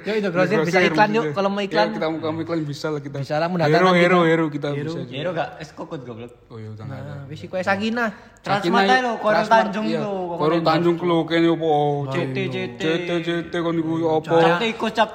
Ya, 0.00 0.12
Indogrosir 0.16 0.56
bisa 0.64 0.80
iklan 0.80 1.12
yuk, 1.12 1.36
kalau 1.36 1.52
mau 1.52 1.60
iklan. 1.60 1.92
Ya, 1.92 2.00
kita 2.00 2.06
mau 2.08 2.18
kamu 2.24 2.40
iklan 2.48 2.64
bisa 2.64 2.88
lah 2.88 3.04
kita. 3.04 3.20
Bisa 3.20 3.36
lah, 3.36 3.46
Hero, 3.46 3.52
mendatangkan 3.52 3.94
hero, 4.00 4.24
kita. 4.24 4.32
hero 4.32 4.44
kita 4.48 4.68
bisa. 4.72 4.98
Hero 5.12 5.30
gak 5.36 5.60
es 5.60 5.76
kokot 5.76 6.00
goblok. 6.08 6.32
Oh 6.48 6.56
iya 6.56 6.72
ada. 6.72 6.88
Nah, 6.88 7.28
wis 7.28 7.44
kowe 7.44 7.60
Sakina. 7.60 8.16
Transmart 8.44 8.92
ae 8.92 9.00
lho, 9.00 9.16
Korel 9.20 9.40
Transmart, 9.40 9.72
Tanjung 9.72 9.86
iya. 9.88 10.00
lho. 10.04 10.36
Korel 10.40 10.60
Tanjung 10.64 10.96
lho 11.00 11.16
kene 11.28 11.48
opo? 11.52 11.68
CT, 12.08 12.36
CT. 12.48 12.80
CT 12.80 13.08
CT 13.24 13.52
kon 13.60 13.76
iku 13.76 13.92
opo? 14.08 14.36
Cap 14.40 14.60
tikus, 14.60 14.92
cap. 14.96 15.12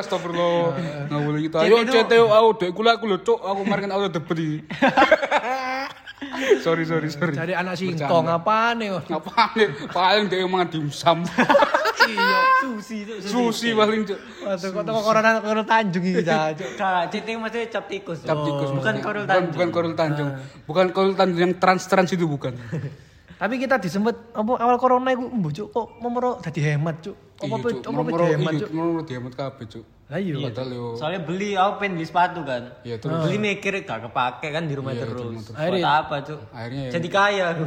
Astagfirullah. 0.00 0.76
Nggak 1.08 1.20
boleh 1.24 1.40
gitu. 1.44 1.56
CT 1.56 1.64
Ayo 1.64 1.76
itu- 1.80 1.92
CT 1.96 2.12
aku 2.28 2.48
dek 2.60 2.70
kula 2.76 2.90
aku 3.00 3.04
lho 3.08 3.18
cuk, 3.24 3.40
aku 3.40 3.64
kemarin 3.64 3.88
kan 3.88 3.92
auto 3.96 4.08
debet 4.12 4.36
iki. 4.36 4.58
Sorry 6.60 6.84
sorry 6.84 7.08
sorry. 7.08 7.34
Cari 7.34 7.52
anak 7.52 7.74
singkong 7.74 8.26
apaan 8.26 8.80
nih? 8.80 8.88
Ngapain 9.06 9.50
nih? 9.54 9.68
Paling 9.90 10.24
dia 10.26 10.46
mangan 10.46 10.68
dimsum. 10.68 11.18
Iya. 12.02 12.38
Susi. 12.60 12.98
Susi 13.22 13.68
paling 13.72 14.02
cuk. 14.02 14.18
Kok 14.42 14.82
toko 14.82 15.00
corona 15.06 15.38
corona 15.38 15.62
Tanjung 15.62 16.02
iki 16.02 16.22
Cuk. 16.26 16.70
Kak, 16.74 17.02
CT 17.14 17.28
maksudnya 17.38 17.66
cap 17.70 17.84
tikus. 17.86 18.18
Cap 18.26 18.42
tikus. 18.42 18.74
Bukan. 18.74 18.94
Korel 18.98 19.22
Bukan- 19.22 19.30
Tanjung. 19.30 19.52
Bukan 19.54 19.68
Korel 19.70 19.94
Tanjung. 19.94 20.30
Bukan 20.66 20.86
Korel 20.90 21.14
Tanjung 21.14 21.40
yang 21.40 21.54
trans-trans 21.56 22.10
itu 22.10 22.26
bukan. 22.26 22.58
Tapi 23.42 23.58
kita 23.58 23.74
disempet 23.74 24.14
apa 24.38 24.54
awal 24.54 24.78
corona 24.78 25.10
iku 25.10 25.26
embuh 25.26 25.50
Cuk 25.50 25.74
kok 25.74 25.86
momoro 25.98 26.38
dadi 26.38 26.62
hemat 26.62 27.02
Cuk. 27.02 27.16
Apa 27.42 27.58
Iya, 27.58 27.82
apa 27.82 28.26
hemat 28.38 28.52
iya, 28.54 28.60
Cuk. 28.62 28.70
moro-moro 28.70 29.02
dihemat 29.02 29.34
kabeh 29.34 29.66
cuk. 29.66 29.82
Lah 30.06 30.20
iya. 30.22 30.34
Padahal 30.46 30.70
yo 30.70 30.86
Soalnya 30.94 31.20
beli, 31.26 31.58
aku 31.58 31.72
pengen 31.82 31.92
beli 31.98 32.06
sepatu 32.06 32.40
kan. 32.46 32.62
Iya, 32.86 33.02
terus? 33.02 33.18
Beli 33.26 33.38
mikir 33.42 33.82
gak 33.82 34.06
kepake 34.06 34.46
kan 34.46 34.62
di 34.70 34.74
rumah 34.78 34.94
Iya, 34.94 35.10
terus. 35.10 35.42
Buat 35.42 35.58
Akhirnya- 35.58 35.90
apa 36.06 36.14
cuk? 36.22 36.38
Akhirnya 36.54 36.82
ya. 36.86 36.90
Jadi 36.94 37.08
kaya 37.10 37.44
aku. 37.50 37.64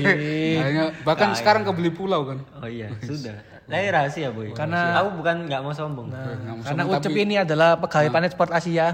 Akhirnya 0.64 0.86
bahkan 1.04 1.28
sekarang 1.36 1.62
kebeli 1.68 1.92
pulau 1.92 2.24
kan. 2.24 2.38
Oh 2.56 2.64
iya, 2.64 2.88
sudah. 3.04 3.36
Saya 3.70 3.86
rahasia 3.94 4.28
boy. 4.34 4.50
Karena- 4.50 4.98
aku 4.98 5.22
bukan 5.22 5.46
nggak 5.46 5.60
mau 5.62 5.70
sombong. 5.70 6.10
Nggak 6.10 6.26
mau 6.42 6.58
Karena 6.60 6.82
sombong, 6.82 6.98
Ucup 6.98 7.06
tapi- 7.06 7.22
ini 7.22 7.34
adalah 7.38 7.70
pegawai 7.78 8.08
Planet 8.10 8.30
Sport 8.34 8.50
Asia. 8.50 8.86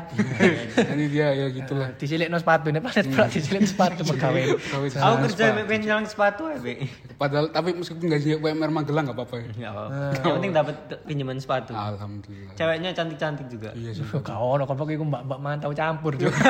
ini 0.94 1.04
dia 1.08 1.32
ya 1.32 1.46
gitulah. 1.48 1.88
Disilikno 1.96 2.36
sepatu 2.36 2.68
nih 2.68 2.84
Planet 2.84 3.04
Sport 3.08 3.28
disilik 3.32 3.64
sepatu 3.64 4.00
pegawai. 4.04 4.42
Aku 5.00 5.16
kerja 5.24 5.44
pengen 5.56 5.80
nyelang 5.80 6.04
sepatu 6.04 6.52
ya, 6.52 6.60
Be. 6.60 6.84
Padahal 7.16 7.48
tapi 7.48 7.72
meskipun 7.72 8.04
gajinya 8.04 8.36
UMR 8.36 8.68
Magelang 8.68 9.08
nggak 9.08 9.16
apa-apa 9.16 9.36
ya. 9.40 9.46
Enggak 9.48 9.72
apa. 9.72 9.84
Yang 10.20 10.34
penting 10.36 10.52
dapat 10.52 10.76
pinjaman 11.08 11.36
sepatu. 11.40 11.72
Alhamdulillah. 11.72 12.52
Ceweknya 12.52 12.90
cantik-cantik 12.92 13.46
juga. 13.48 13.72
Iya 13.72 13.90
sih. 13.96 14.04
Gak 14.04 14.36
ono 14.36 14.68
kon 14.68 14.76
iku 14.86 15.04
mbak-mbak 15.08 15.38
mantau 15.40 15.72
campur 15.72 16.12
Cuk. 16.14 16.28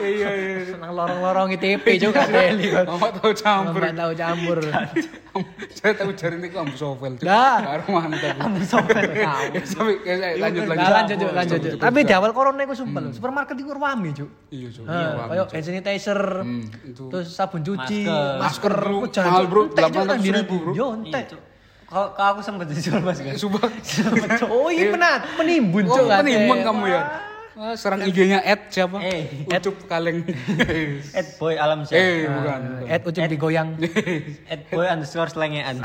Iya 0.00 0.28
iya. 0.32 0.76
Nang 0.76 0.92
lorong-lorong 0.92 1.48
ITP 1.56 1.86
Cuk 2.00 2.12
gak 2.12 2.28
deli. 2.28 2.72
Mama 2.72 3.08
tahu 3.16 3.32
campur. 3.32 3.80
Mbak 3.80 3.94
tahu 3.96 4.12
campur. 4.12 4.58
Saya 5.76 5.92
tahu 5.94 6.10
jari 6.12 6.36
ini 6.36 6.48
kok 6.48 6.60
ambu 6.60 6.74
sovel. 6.74 7.12
Dah. 7.16 7.58
Karo 7.60 7.84
mantap. 7.90 8.36
Kamu 8.36 8.60
sobat 8.62 9.04
Ya, 9.50 9.62
Sampai 9.62 9.96
saya 10.02 10.36
lanjut 10.36 10.64
lanjut. 10.64 10.76
Nah, 10.76 10.92
lanjut 10.98 11.16
lanjut 11.30 11.58
Cuk. 11.60 11.78
Tapi 11.78 11.98
di 12.02 12.12
awal 12.12 12.30
corona 12.30 12.60
iku 12.60 12.74
sumpah 12.74 13.00
lho, 13.00 13.10
supermarket 13.10 13.56
iku 13.56 13.70
rame 13.72 14.08
Cuk. 14.10 14.30
Iya 14.48 14.68
Cuk. 14.70 14.84
Nah, 14.84 15.26
kayak 15.26 15.46
hand 15.50 15.64
sanitizer, 15.64 16.20
Hmm, 16.40 16.64
itu. 16.82 17.04
terus 17.08 17.28
sabun 17.28 17.60
cuci, 17.60 18.04
Masker. 18.04 18.38
masker. 18.38 18.74
Oh, 18.86 19.02
Mahal, 19.06 19.44
bro. 19.46 19.60
entek, 19.66 19.84
Cuk, 19.86 19.94
800 19.96 20.06
nang 20.06 20.20
dina 20.20 20.38
ribu, 20.40 20.54
bro. 20.56 20.72
Yo, 20.72 20.86
Iya, 20.86 20.88
entek. 21.00 21.24
Kalau 21.86 22.06
aku 22.14 22.40
sempat 22.40 22.66
dijual 22.66 23.00
mas 23.00 23.18
kan. 23.18 23.34
Subah. 23.34 23.66
Oh, 24.46 24.68
ini 24.68 24.90
penat, 24.90 25.26
penimbun 25.34 25.84
Oh, 25.86 25.96
Cuk. 25.96 26.06
penimbun 26.06 26.56
katanya. 26.56 26.64
kamu 26.64 26.84
ya. 26.86 27.02
Ah, 27.60 27.76
serang 27.76 28.00
IG-nya 28.00 28.40
Ed 28.40 28.72
siapa? 28.72 29.04
Eh, 29.04 29.44
Ucup 29.44 29.84
Kaleng. 29.84 30.24
Ed 31.20 31.28
boy 31.36 31.60
alam 31.60 31.84
eh, 31.84 31.92
syah. 31.92 32.32
bukan. 32.32 32.60
bukan. 32.80 32.88
Ed 32.88 33.02
ucup 33.04 33.28
digoyang. 33.28 33.76
Ed 34.56 34.64
boy 34.72 34.88
underscore 34.88 35.28
selengean. 35.28 35.84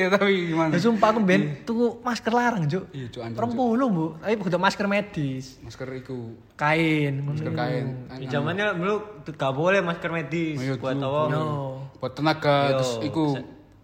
ya 0.00 0.08
tapi 0.08 0.48
gimana? 0.48 0.72
Ya, 0.72 0.80
sumpah 0.80 1.12
aku 1.12 1.20
ben 1.20 1.68
tuku 1.68 2.00
masker 2.00 2.32
larang, 2.32 2.64
Cuk. 2.64 2.88
Iya, 2.96 3.12
Cuk, 3.12 3.28
puluh, 3.52 3.92
Bu. 3.92 4.16
Tapi 4.24 4.40
kudu 4.40 4.56
masker 4.56 4.88
medis. 4.88 5.60
Masker 5.60 6.00
iku, 6.00 6.32
Kain. 6.56 7.20
masker 7.20 7.52
kain. 7.52 8.08
Di 8.24 8.24
zamannya 8.24 8.72
dulu 8.72 9.20
tuh 9.20 9.36
gak 9.36 9.52
boleh 9.52 9.84
masker 9.84 10.08
medis 10.08 10.56
iya, 10.56 10.80
buat? 10.80 10.96
Yo. 10.96 11.84
Buat 12.00 12.16
tenaga 12.16 12.72
Yo, 12.72 12.80
terus 12.80 13.04
iku 13.04 13.36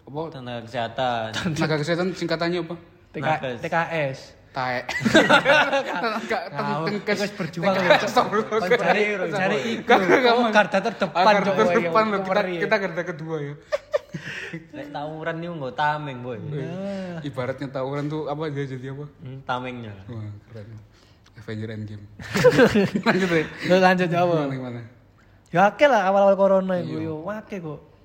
apa? 0.09 0.21
Tenaga 0.33 0.65
kesehatan. 0.65 1.29
Tenaga 1.53 1.75
kesehatan 1.77 2.07
singkatannya 2.17 2.65
apa? 2.65 2.75
TKS. 3.61 4.36
Tae. 4.57 4.81
Tenkes. 6.49 7.17
wis 7.21 7.33
berjuang 7.37 7.77
cari 7.77 9.01
cari 9.29 9.57
Mas. 9.85 10.49
garda 10.49 10.79
terdepan, 10.81 11.21
Ah, 11.21 11.33
garda 11.37 11.51
terdepan 11.53 12.03
loh. 12.09 12.19
Kita 12.25 12.41
kita 12.65 12.75
garda 12.81 13.03
kedua 13.05 13.35
ya. 13.37 13.53
Lek 14.73 14.87
tawuran 14.89 15.35
nih 15.37 15.47
nggak 15.53 15.73
tameng 15.77 16.17
boy. 16.25 16.41
Ibaratnya 17.21 17.67
tawuran 17.69 18.09
tuh 18.09 18.25
apa 18.25 18.49
dia 18.49 18.65
jadi 18.65 18.97
apa? 18.97 19.05
Hmm, 19.21 19.39
tamengnya. 19.45 19.93
Wah, 20.09 20.25
keren. 20.49 20.73
Avenger 21.37 21.69
Endgame. 21.77 22.05
Lanjut 23.07 23.29
deh. 23.29 23.45
Lanjut 23.69 24.09
apa? 24.09 24.37
Gimana? 24.49 24.81
Ya 25.53 25.69
akeh 25.69 25.85
lah 25.85 26.09
awal-awal 26.09 26.33
corona 26.33 26.81
iku 26.81 26.97
yo 26.97 27.21
akeh 27.29 27.61
kok. 27.61 27.96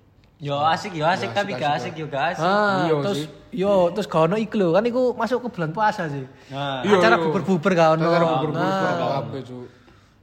Yo 0.43 0.59
asik 0.59 0.91
yo 0.93 1.07
asik 1.07 1.31
tapi 1.31 1.55
gak 1.55 1.79
asik 1.79 1.95
yo 1.95 2.11
gak 2.11 2.35
asik. 2.35 2.43
Ah, 2.43 2.83
Iya 2.83 2.95
terus 2.99 3.19
sih. 3.23 3.29
yo 3.55 3.95
terus 3.95 4.11
gak 4.11 4.27
ono 4.27 4.35
iku 4.35 4.59
lho, 4.59 4.75
kan 4.75 4.83
iku 4.83 5.15
masuk 5.15 5.39
ke 5.39 5.49
bulan 5.55 5.71
puasa 5.71 6.11
sih. 6.11 6.27
Nah, 6.51 6.83
Acara 6.83 7.15
iya. 7.15 7.23
buber-buber 7.23 7.71
gak 7.73 7.91
ono. 7.95 8.11
Acara 8.11 8.25
bubur-bubur 8.27 8.59
Nah, 8.59 9.23
apa 9.23 9.37
cu? 9.39 9.71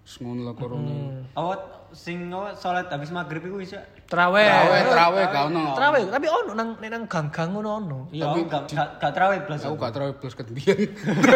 Semono 0.03 0.43
lah 0.43 0.55
corona. 0.59 0.91
awat 1.33 1.59
sing 1.93 2.29
sholat 2.58 2.88
habis 2.89 3.10
maghrib 3.10 3.43
itu 3.46 3.58
bisa. 3.58 3.79
Terawih. 4.10 4.41
Terawih, 4.41 4.84
terawih 4.89 5.24
gak 5.29 5.43
ono. 5.53 5.63
Terawih, 5.77 6.01
tapi 6.10 6.27
ono 6.27 6.51
nang 6.58 6.69
nek 6.81 6.89
nang 6.89 7.03
gang-gang 7.05 7.50
ngono 7.53 7.69
ono. 7.77 8.00
Iya, 8.10 8.25
gak 8.50 8.63
gak 8.98 9.12
terawih 9.13 9.39
plus. 9.46 9.62
Aku 9.65 9.75
gak 9.77 9.93
terawih 9.93 10.15
plus 10.17 10.34
ket 10.34 10.50
biyen. 10.50 10.89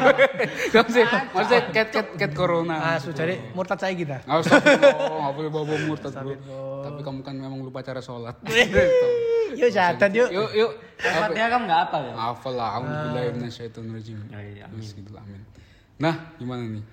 Gak 0.73 0.89
sih, 0.89 1.05
maksudnya 1.05 1.61
ket 1.69 1.87
ket 1.93 2.07
ket 2.17 2.31
corona. 2.33 2.75
Ah, 2.81 2.97
su 2.97 3.13
jadi 3.13 3.53
murtad 3.53 3.77
saya 3.77 3.93
kita. 3.93 4.25
Nggak 4.25 4.39
usah, 4.41 4.57
boleh 5.37 5.49
bawa 5.53 5.77
murtad 5.85 6.13
bro. 6.17 6.33
Tapi 6.81 6.99
kamu 7.05 7.21
kan 7.21 7.35
memang 7.37 7.61
lupa 7.61 7.85
cara 7.85 8.01
sholat. 8.01 8.33
Yuk 9.53 9.69
catat 9.69 10.09
yuk. 10.09 10.33
yuk, 10.33 10.49
yuk. 10.57 10.71
Fatihah 10.97 11.49
kamu 11.53 11.69
gak 11.69 11.81
apa 11.89 11.97
ya? 12.01 12.13
Hafal 12.17 12.53
lah, 12.57 12.69
Alhamdulillah 12.81 13.23
minasyaitonir 13.37 14.01
rajim. 14.01 14.17
Oh, 14.33 14.41
iya, 14.41 14.65
gitu 14.81 15.13
amin. 15.13 15.45
Nah, 16.01 16.33
gimana 16.41 16.65
nih? 16.65 16.83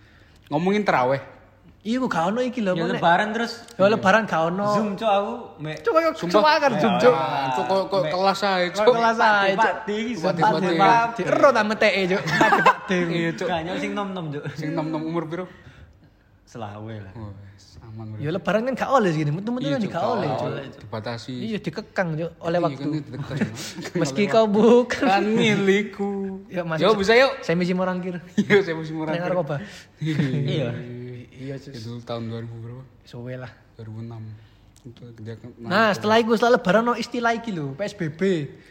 Ngomongin 0.53 0.85
teraweh. 0.85 1.40
Iya 1.81 1.97
kok 1.97 2.11
gak 2.13 2.25
ono 2.29 2.41
iki 2.41 2.61
lho. 2.61 2.77
Ya 2.77 2.85
lebaran 2.85 3.33
terus 3.33 3.65
Ya 3.73 3.89
lebaran 3.89 4.29
gak 4.29 4.53
ono. 4.53 4.69
zoom 4.71 4.91
cok 4.95 5.09
aku 5.11 5.33
mek 5.59 5.81
Coba 5.81 5.99
kok 6.07 6.29
coba 6.29 6.51
kan 6.61 6.73
zoom 6.77 6.95
cuk. 6.95 7.15
Cuk 7.57 7.65
kok 7.65 7.83
kok 7.89 8.03
kelas 8.07 8.41
ae, 8.45 8.65
Kok 8.69 8.85
Cuk. 8.85 8.95
kelas. 8.95 9.17
Pakde 9.57 9.95
iki 9.97 10.13
zoom 10.15 10.29
Pakde, 10.29 10.43
Pakde, 10.45 10.69
pakde. 10.69 10.77
Pakde. 10.77 11.23
Ero 11.25 11.49
ta 11.49 11.63
meteke 11.65 12.01
cuk. 12.07 12.23
Pakde 12.23 12.61
pakde. 12.63 12.97
Iya. 13.11 13.31
Gak 13.33 13.61
nyok 13.65 13.77
sing 13.79 13.93
nom-nom 13.95 14.25
cok. 14.29 14.45
Sing 14.55 14.71
nom-nom 14.71 15.03
umur 15.03 15.25
piro? 15.25 15.45
Selawe 16.45 16.95
lah. 17.01 17.13
Oh, 17.15 17.33
aman 17.81 18.19
Ya 18.19 18.29
lebaran 18.29 18.61
kan 18.63 18.75
gak 18.77 18.91
oleh 18.93 19.09
segini. 19.09 19.33
Metu-metu 19.33 19.67
kan 19.67 19.81
Cuk, 19.81 19.89
gak 19.89 20.05
oleh. 20.05 20.29
Dibatasi. 20.77 21.33
Iya 21.33 21.59
dikekang 21.59 22.09
cuk 22.13 22.31
oleh 22.41 22.59
Iya, 22.59 22.67
waktu. 22.67 22.89
kan. 23.09 23.37
Meski 24.05 24.29
kau 24.29 24.45
bukan. 24.45 25.01
kan 25.01 25.25
milikku. 25.25 26.45
Ya, 26.47 26.61
Mas. 26.61 26.77
Yo 26.77 26.93
bisa 26.93 27.17
yuk. 27.17 27.41
Saya 27.41 27.57
misi 27.57 27.73
morangkir. 27.73 28.21
Yuk 28.37 28.61
saya 28.61 28.77
mesti 28.77 28.93
murah. 28.93 29.17
Nek 29.17 29.23
narkoba. 29.25 29.57
Iya. 29.97 30.77
Iya 31.41 31.57
cuk. 31.57 31.73
Itu 31.73 31.91
tahun 32.05 32.29
2000 32.29 32.53
berapa? 32.61 32.85
Suwe 33.09 33.35
lah. 33.41 33.49
2006. 33.81 34.21
Itu 34.81 35.13
dia 35.21 35.37
Nah, 35.61 35.93
setelah 35.93 36.17
itu 36.21 36.33
setelah 36.37 36.57
lebaran 36.57 36.85
no 36.85 36.97
istilah 36.97 37.37
iki 37.37 37.53
lho, 37.53 37.77
PSBB. 37.77 38.21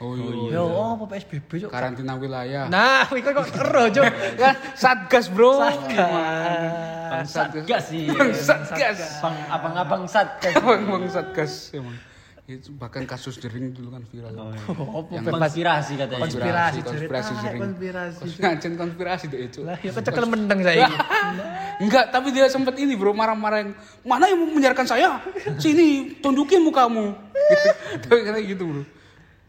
Oh 0.01 0.13
iya. 0.17 0.57
Yo, 0.57 0.63
oh, 0.65 0.97
apa 0.97 1.05
PSBB 1.17 1.49
cuk? 1.65 1.69
Karantina 1.73 2.13
wilayah. 2.17 2.65
Nah, 2.69 3.09
iku 3.17 3.29
kok 3.33 3.49
ero 3.57 3.89
cuk. 3.89 4.05
Kan 4.37 4.55
Satgas, 4.81 5.29
Bro. 5.33 5.57
Satgas. 5.61 7.25
Satgas 7.29 7.83
sih. 7.89 8.05
Bang 8.09 8.33
Satgas. 8.37 9.21
Bang 9.21 9.35
abang-abang 9.49 10.03
satgas. 10.05 10.53
Bang 10.65 11.09
Satgas 11.09 11.73
emang. 11.73 12.08
Itu 12.49 12.73
bahkan 12.73 13.05
kasus 13.05 13.37
jering 13.37 13.77
dulu 13.77 13.93
kan 13.93 14.01
viral. 14.09 14.33
Oh, 14.73 15.05
apa 15.05 15.21
Yang 15.21 15.23
bebas 15.29 15.39
Konspirasi 15.53 15.93
katanya. 16.01 16.21
konspirasi 16.25 16.79
konspirasi 16.81 17.31
jering. 17.45 17.61
Konspirasi. 17.61 18.21
Ngajen 18.41 18.73
konspirasi 18.73 19.25
deh 19.29 19.41
itu. 19.45 19.59
Lah, 19.61 19.77
ya 19.77 19.91
kecekel 19.93 20.25
mendeng 20.25 20.65
saya. 20.65 20.89
Enggak, 21.85 22.09
tapi 22.09 22.33
dia 22.33 22.49
sempat 22.49 22.73
ini 22.75 22.97
bro 22.97 23.13
marah-marah 23.13 23.61
yang 23.61 23.71
mana 24.01 24.25
yang 24.25 24.41
mau 24.41 24.49
saya? 24.81 25.21
Sini 25.61 26.17
tunjukin 26.17 26.65
mukamu. 26.65 27.13
Tapi 28.03 28.19
kayak 28.25 28.45
gitu 28.49 28.63
bro. 28.65 28.83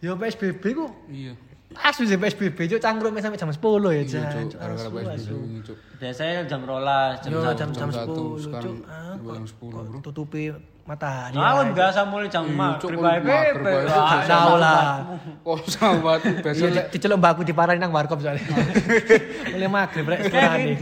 Ya 0.05 0.13
PSBB 0.17 0.63
ku 0.77 0.87
Iya. 1.09 1.33
asu 1.71 2.03
sih 2.03 2.19
PSBB 2.19 2.67
cuk 2.67 2.81
cangkruk 2.83 3.15
sampai 3.17 3.39
jam 3.39 3.49
10 3.49 3.57
ya 3.97 4.03
Iya. 4.03 4.21
Cuk. 4.45 4.61
Gara-gara 4.61 4.89
PSBB 4.93 5.33
ini, 5.41 5.59
Cuk. 5.65 5.77
Biasanya 6.01 6.37
jam 6.45 6.61
rolas, 6.65 7.15
jam 7.21 7.31
Yo 7.33 7.41
satu. 7.41 7.57
jam 7.57 7.69
jam 7.73 7.89
satu, 7.93 8.25
10 8.37 8.45
sekarang 8.45 8.77
cuk. 8.77 8.77
Ah, 8.85 9.15
jam 9.17 9.45
10, 9.47 9.89
bro. 9.89 9.99
Tutupi 10.03 10.43
matahari. 10.91 11.39
Aja. 11.39 11.71
biasa 11.71 12.01
mulai 12.03 12.27
jam 12.27 12.43
Iya, 12.43 12.59
maghrib 12.59 12.99
Cuk, 12.99 13.07
ae 13.07 13.19
maghrib 13.23 13.63
pepe. 13.63 13.73
tahu 14.27 14.55
lah. 14.59 14.83
Oh 15.47 15.59
sahabat 15.63 16.19
biasa 16.43 16.63
Iya, 16.67 16.83
diceluk 16.91 17.19
mbakku 17.23 17.43
diparahin 17.47 17.79
nang 17.79 17.95
warkop 17.95 18.19
soalnya. 18.19 18.43
Mulai 19.55 19.71
maghrib 19.71 20.11
rek 20.11 20.21
sekolahane. 20.27 20.75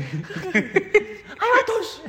Ayo 1.37 1.57
terus. 1.69 1.91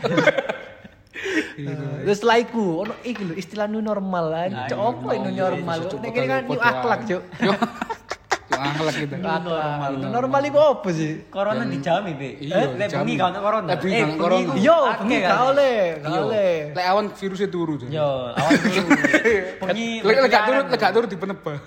Terus 1.60 2.24
setelah 2.24 2.40
iku 2.40 2.88
ono 2.88 2.96
iki 3.04 3.28
lho 3.28 3.36
istilah 3.36 3.68
new 3.68 3.84
normal 3.84 4.32
lah. 4.32 4.44
Cok 4.72 4.80
opo 4.80 5.12
new 5.12 5.36
normal? 5.36 5.92
Cuk, 5.92 6.00
Nek 6.00 6.12
kene 6.16 6.28
kan 6.32 6.42
new 6.48 6.56
akhlak. 6.56 7.00
Cuk. 7.04 7.24
Akhlak 8.60 8.94
gitu. 8.98 9.16
Akhlak. 9.18 9.90
New 9.96 10.10
normal 10.10 10.42
iku 10.44 10.60
opo 10.60 10.90
sih? 10.90 11.12
Corona 11.28 11.64
dijami, 11.64 12.12
Be. 12.14 12.30
Iya, 12.38 12.56
Eh, 12.60 12.68
lek 12.76 12.88
bengi 12.92 13.14
gak 13.16 13.28
ono 13.30 13.40
corona. 13.40 13.68
Lek 13.68 13.80
bengi 13.80 13.96
Eh, 13.96 14.04
gak 14.04 14.18
corona. 14.18 14.52
Yo, 14.60 14.78
bengi 15.00 15.18
kan. 15.18 15.30
gak 15.30 15.42
oleh, 15.48 15.76
gak 15.98 16.10
Iya. 16.10 16.20
oleh. 16.22 16.52
Lek 16.72 16.86
awan 16.86 17.06
virusnya 17.10 17.48
turu. 17.48 17.74
Yo, 17.82 18.10
awan 18.32 18.52
dulu. 18.56 18.90
Bengi. 19.62 19.90
Lek 20.00 20.16
lek 20.16 20.28
gak 20.28 20.44
berkeliaran. 20.44 20.66
lek 20.68 20.80
gak 20.80 20.92
turun 20.92 21.08
di 21.08 21.18
penebang. 21.18 21.60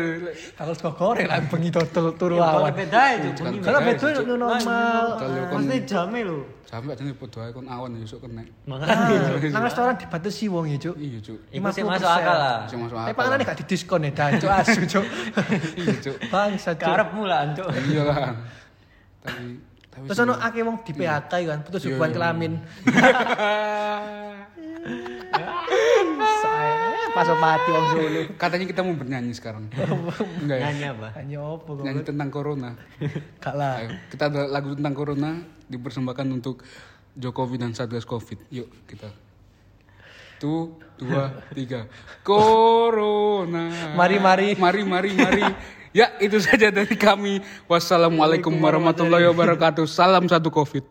Aku 0.60 0.72
suka 0.72 0.90
goreng 0.92 1.26
lah 1.26 1.38
bengi 1.42 1.70
total 1.70 2.06
turu 2.14 2.34
Iya, 2.34 2.42
awan. 2.42 2.54
kalau 2.54 2.72
beda 2.74 3.00
aja, 3.00 3.28
bengi. 3.36 3.58
Karena 3.60 3.80
beda, 3.82 4.06
normal. 4.30 5.04
Kalau 5.16 5.34
Maksudnya 5.50 5.78
jame 5.84 6.20
lho. 6.22 6.38
Sampe 6.70 6.94
jane 6.94 7.10
padha 7.18 7.42
ae 7.42 7.50
kon 7.50 7.66
awan 7.66 7.98
ya 7.98 8.06
esuk 8.06 8.22
kena. 8.22 8.46
Makanya. 8.62 9.42
Nang 9.50 9.66
restoran 9.66 9.98
dibatasi 9.98 10.46
wong 10.46 10.70
ya, 10.70 10.78
Cuk. 10.78 10.94
Iya, 10.94 11.18
Cuk. 11.18 11.38
Iku 11.50 11.66
sih 11.74 11.82
masuk 11.82 12.06
akal 12.06 12.36
lah. 12.38 12.62
Bisa 12.62 12.78
masuk 12.78 12.94
Tapi 12.94 13.10
akal. 13.10 13.18
panganan 13.18 13.42
gak 13.42 13.58
didiskon 13.58 14.06
ya, 14.06 14.10
dan 14.14 14.38
Cuk 14.38 14.52
asu, 14.54 14.80
Cuk. 14.86 15.02
Iya, 15.74 15.98
Cuk. 15.98 16.16
Bangsa, 16.30 16.70
Cuk. 16.78 16.86
Karepmu 16.86 17.26
lah, 17.26 17.50
Cuk. 17.58 17.66
Iya 17.90 18.02
lah. 18.06 18.38
Tapi 19.26 19.66
tapi 19.90 20.06
Terus 20.06 20.22
ono 20.22 20.38
akeh 20.38 20.62
wong 20.62 20.86
di 20.86 20.94
PHK 20.94 21.32
kan, 21.50 21.58
putus 21.66 21.82
Iya, 21.82 21.98
hubungan 21.98 22.06
iya, 22.06 22.14
kelamin. 22.14 22.52
Saya 27.10 27.26
pas 27.26 27.42
mati 27.42 27.68
wong 27.74 27.86
Solo. 27.90 28.22
Katanya 28.38 28.66
kita 28.70 28.80
mau 28.86 28.94
bernyanyi 28.94 29.34
sekarang. 29.34 29.66
Enggak 30.46 30.58
ya? 30.62 30.64
Nyanyi 30.70 30.84
apa? 30.94 31.08
Opo 31.42 31.70
kok. 31.74 31.82
Nyanyi 31.82 32.02
tentang 32.06 32.28
corona. 32.30 32.70
Gak 33.42 33.54
lah. 33.58 33.82
Ayo, 33.82 33.90
kita 34.14 34.30
ada 34.30 34.46
lagu 34.46 34.78
tentang 34.78 34.94
corona 34.94 35.42
dipersembahkan 35.66 36.26
untuk 36.30 36.62
Jokowi 37.18 37.58
dan 37.58 37.74
Satgas 37.74 38.06
Covid. 38.06 38.46
Yuk 38.54 38.70
kita. 38.86 39.10
Tuh, 40.38 40.78
dua, 41.02 41.34
tiga. 41.58 41.90
Corona. 42.22 43.98
Mari, 43.98 44.22
mari. 44.22 44.48
Mari, 44.54 44.80
mari, 44.86 45.10
mari. 45.10 45.44
Ya, 45.90 46.14
itu 46.22 46.38
saja 46.38 46.70
dari 46.70 46.94
kami. 46.94 47.42
Wassalamualaikum 47.66 48.54
warahmatullahi 48.54 49.26
wabarakatuh. 49.34 49.82
Salam 49.90 50.30
satu 50.30 50.46
Covid. 50.54 50.86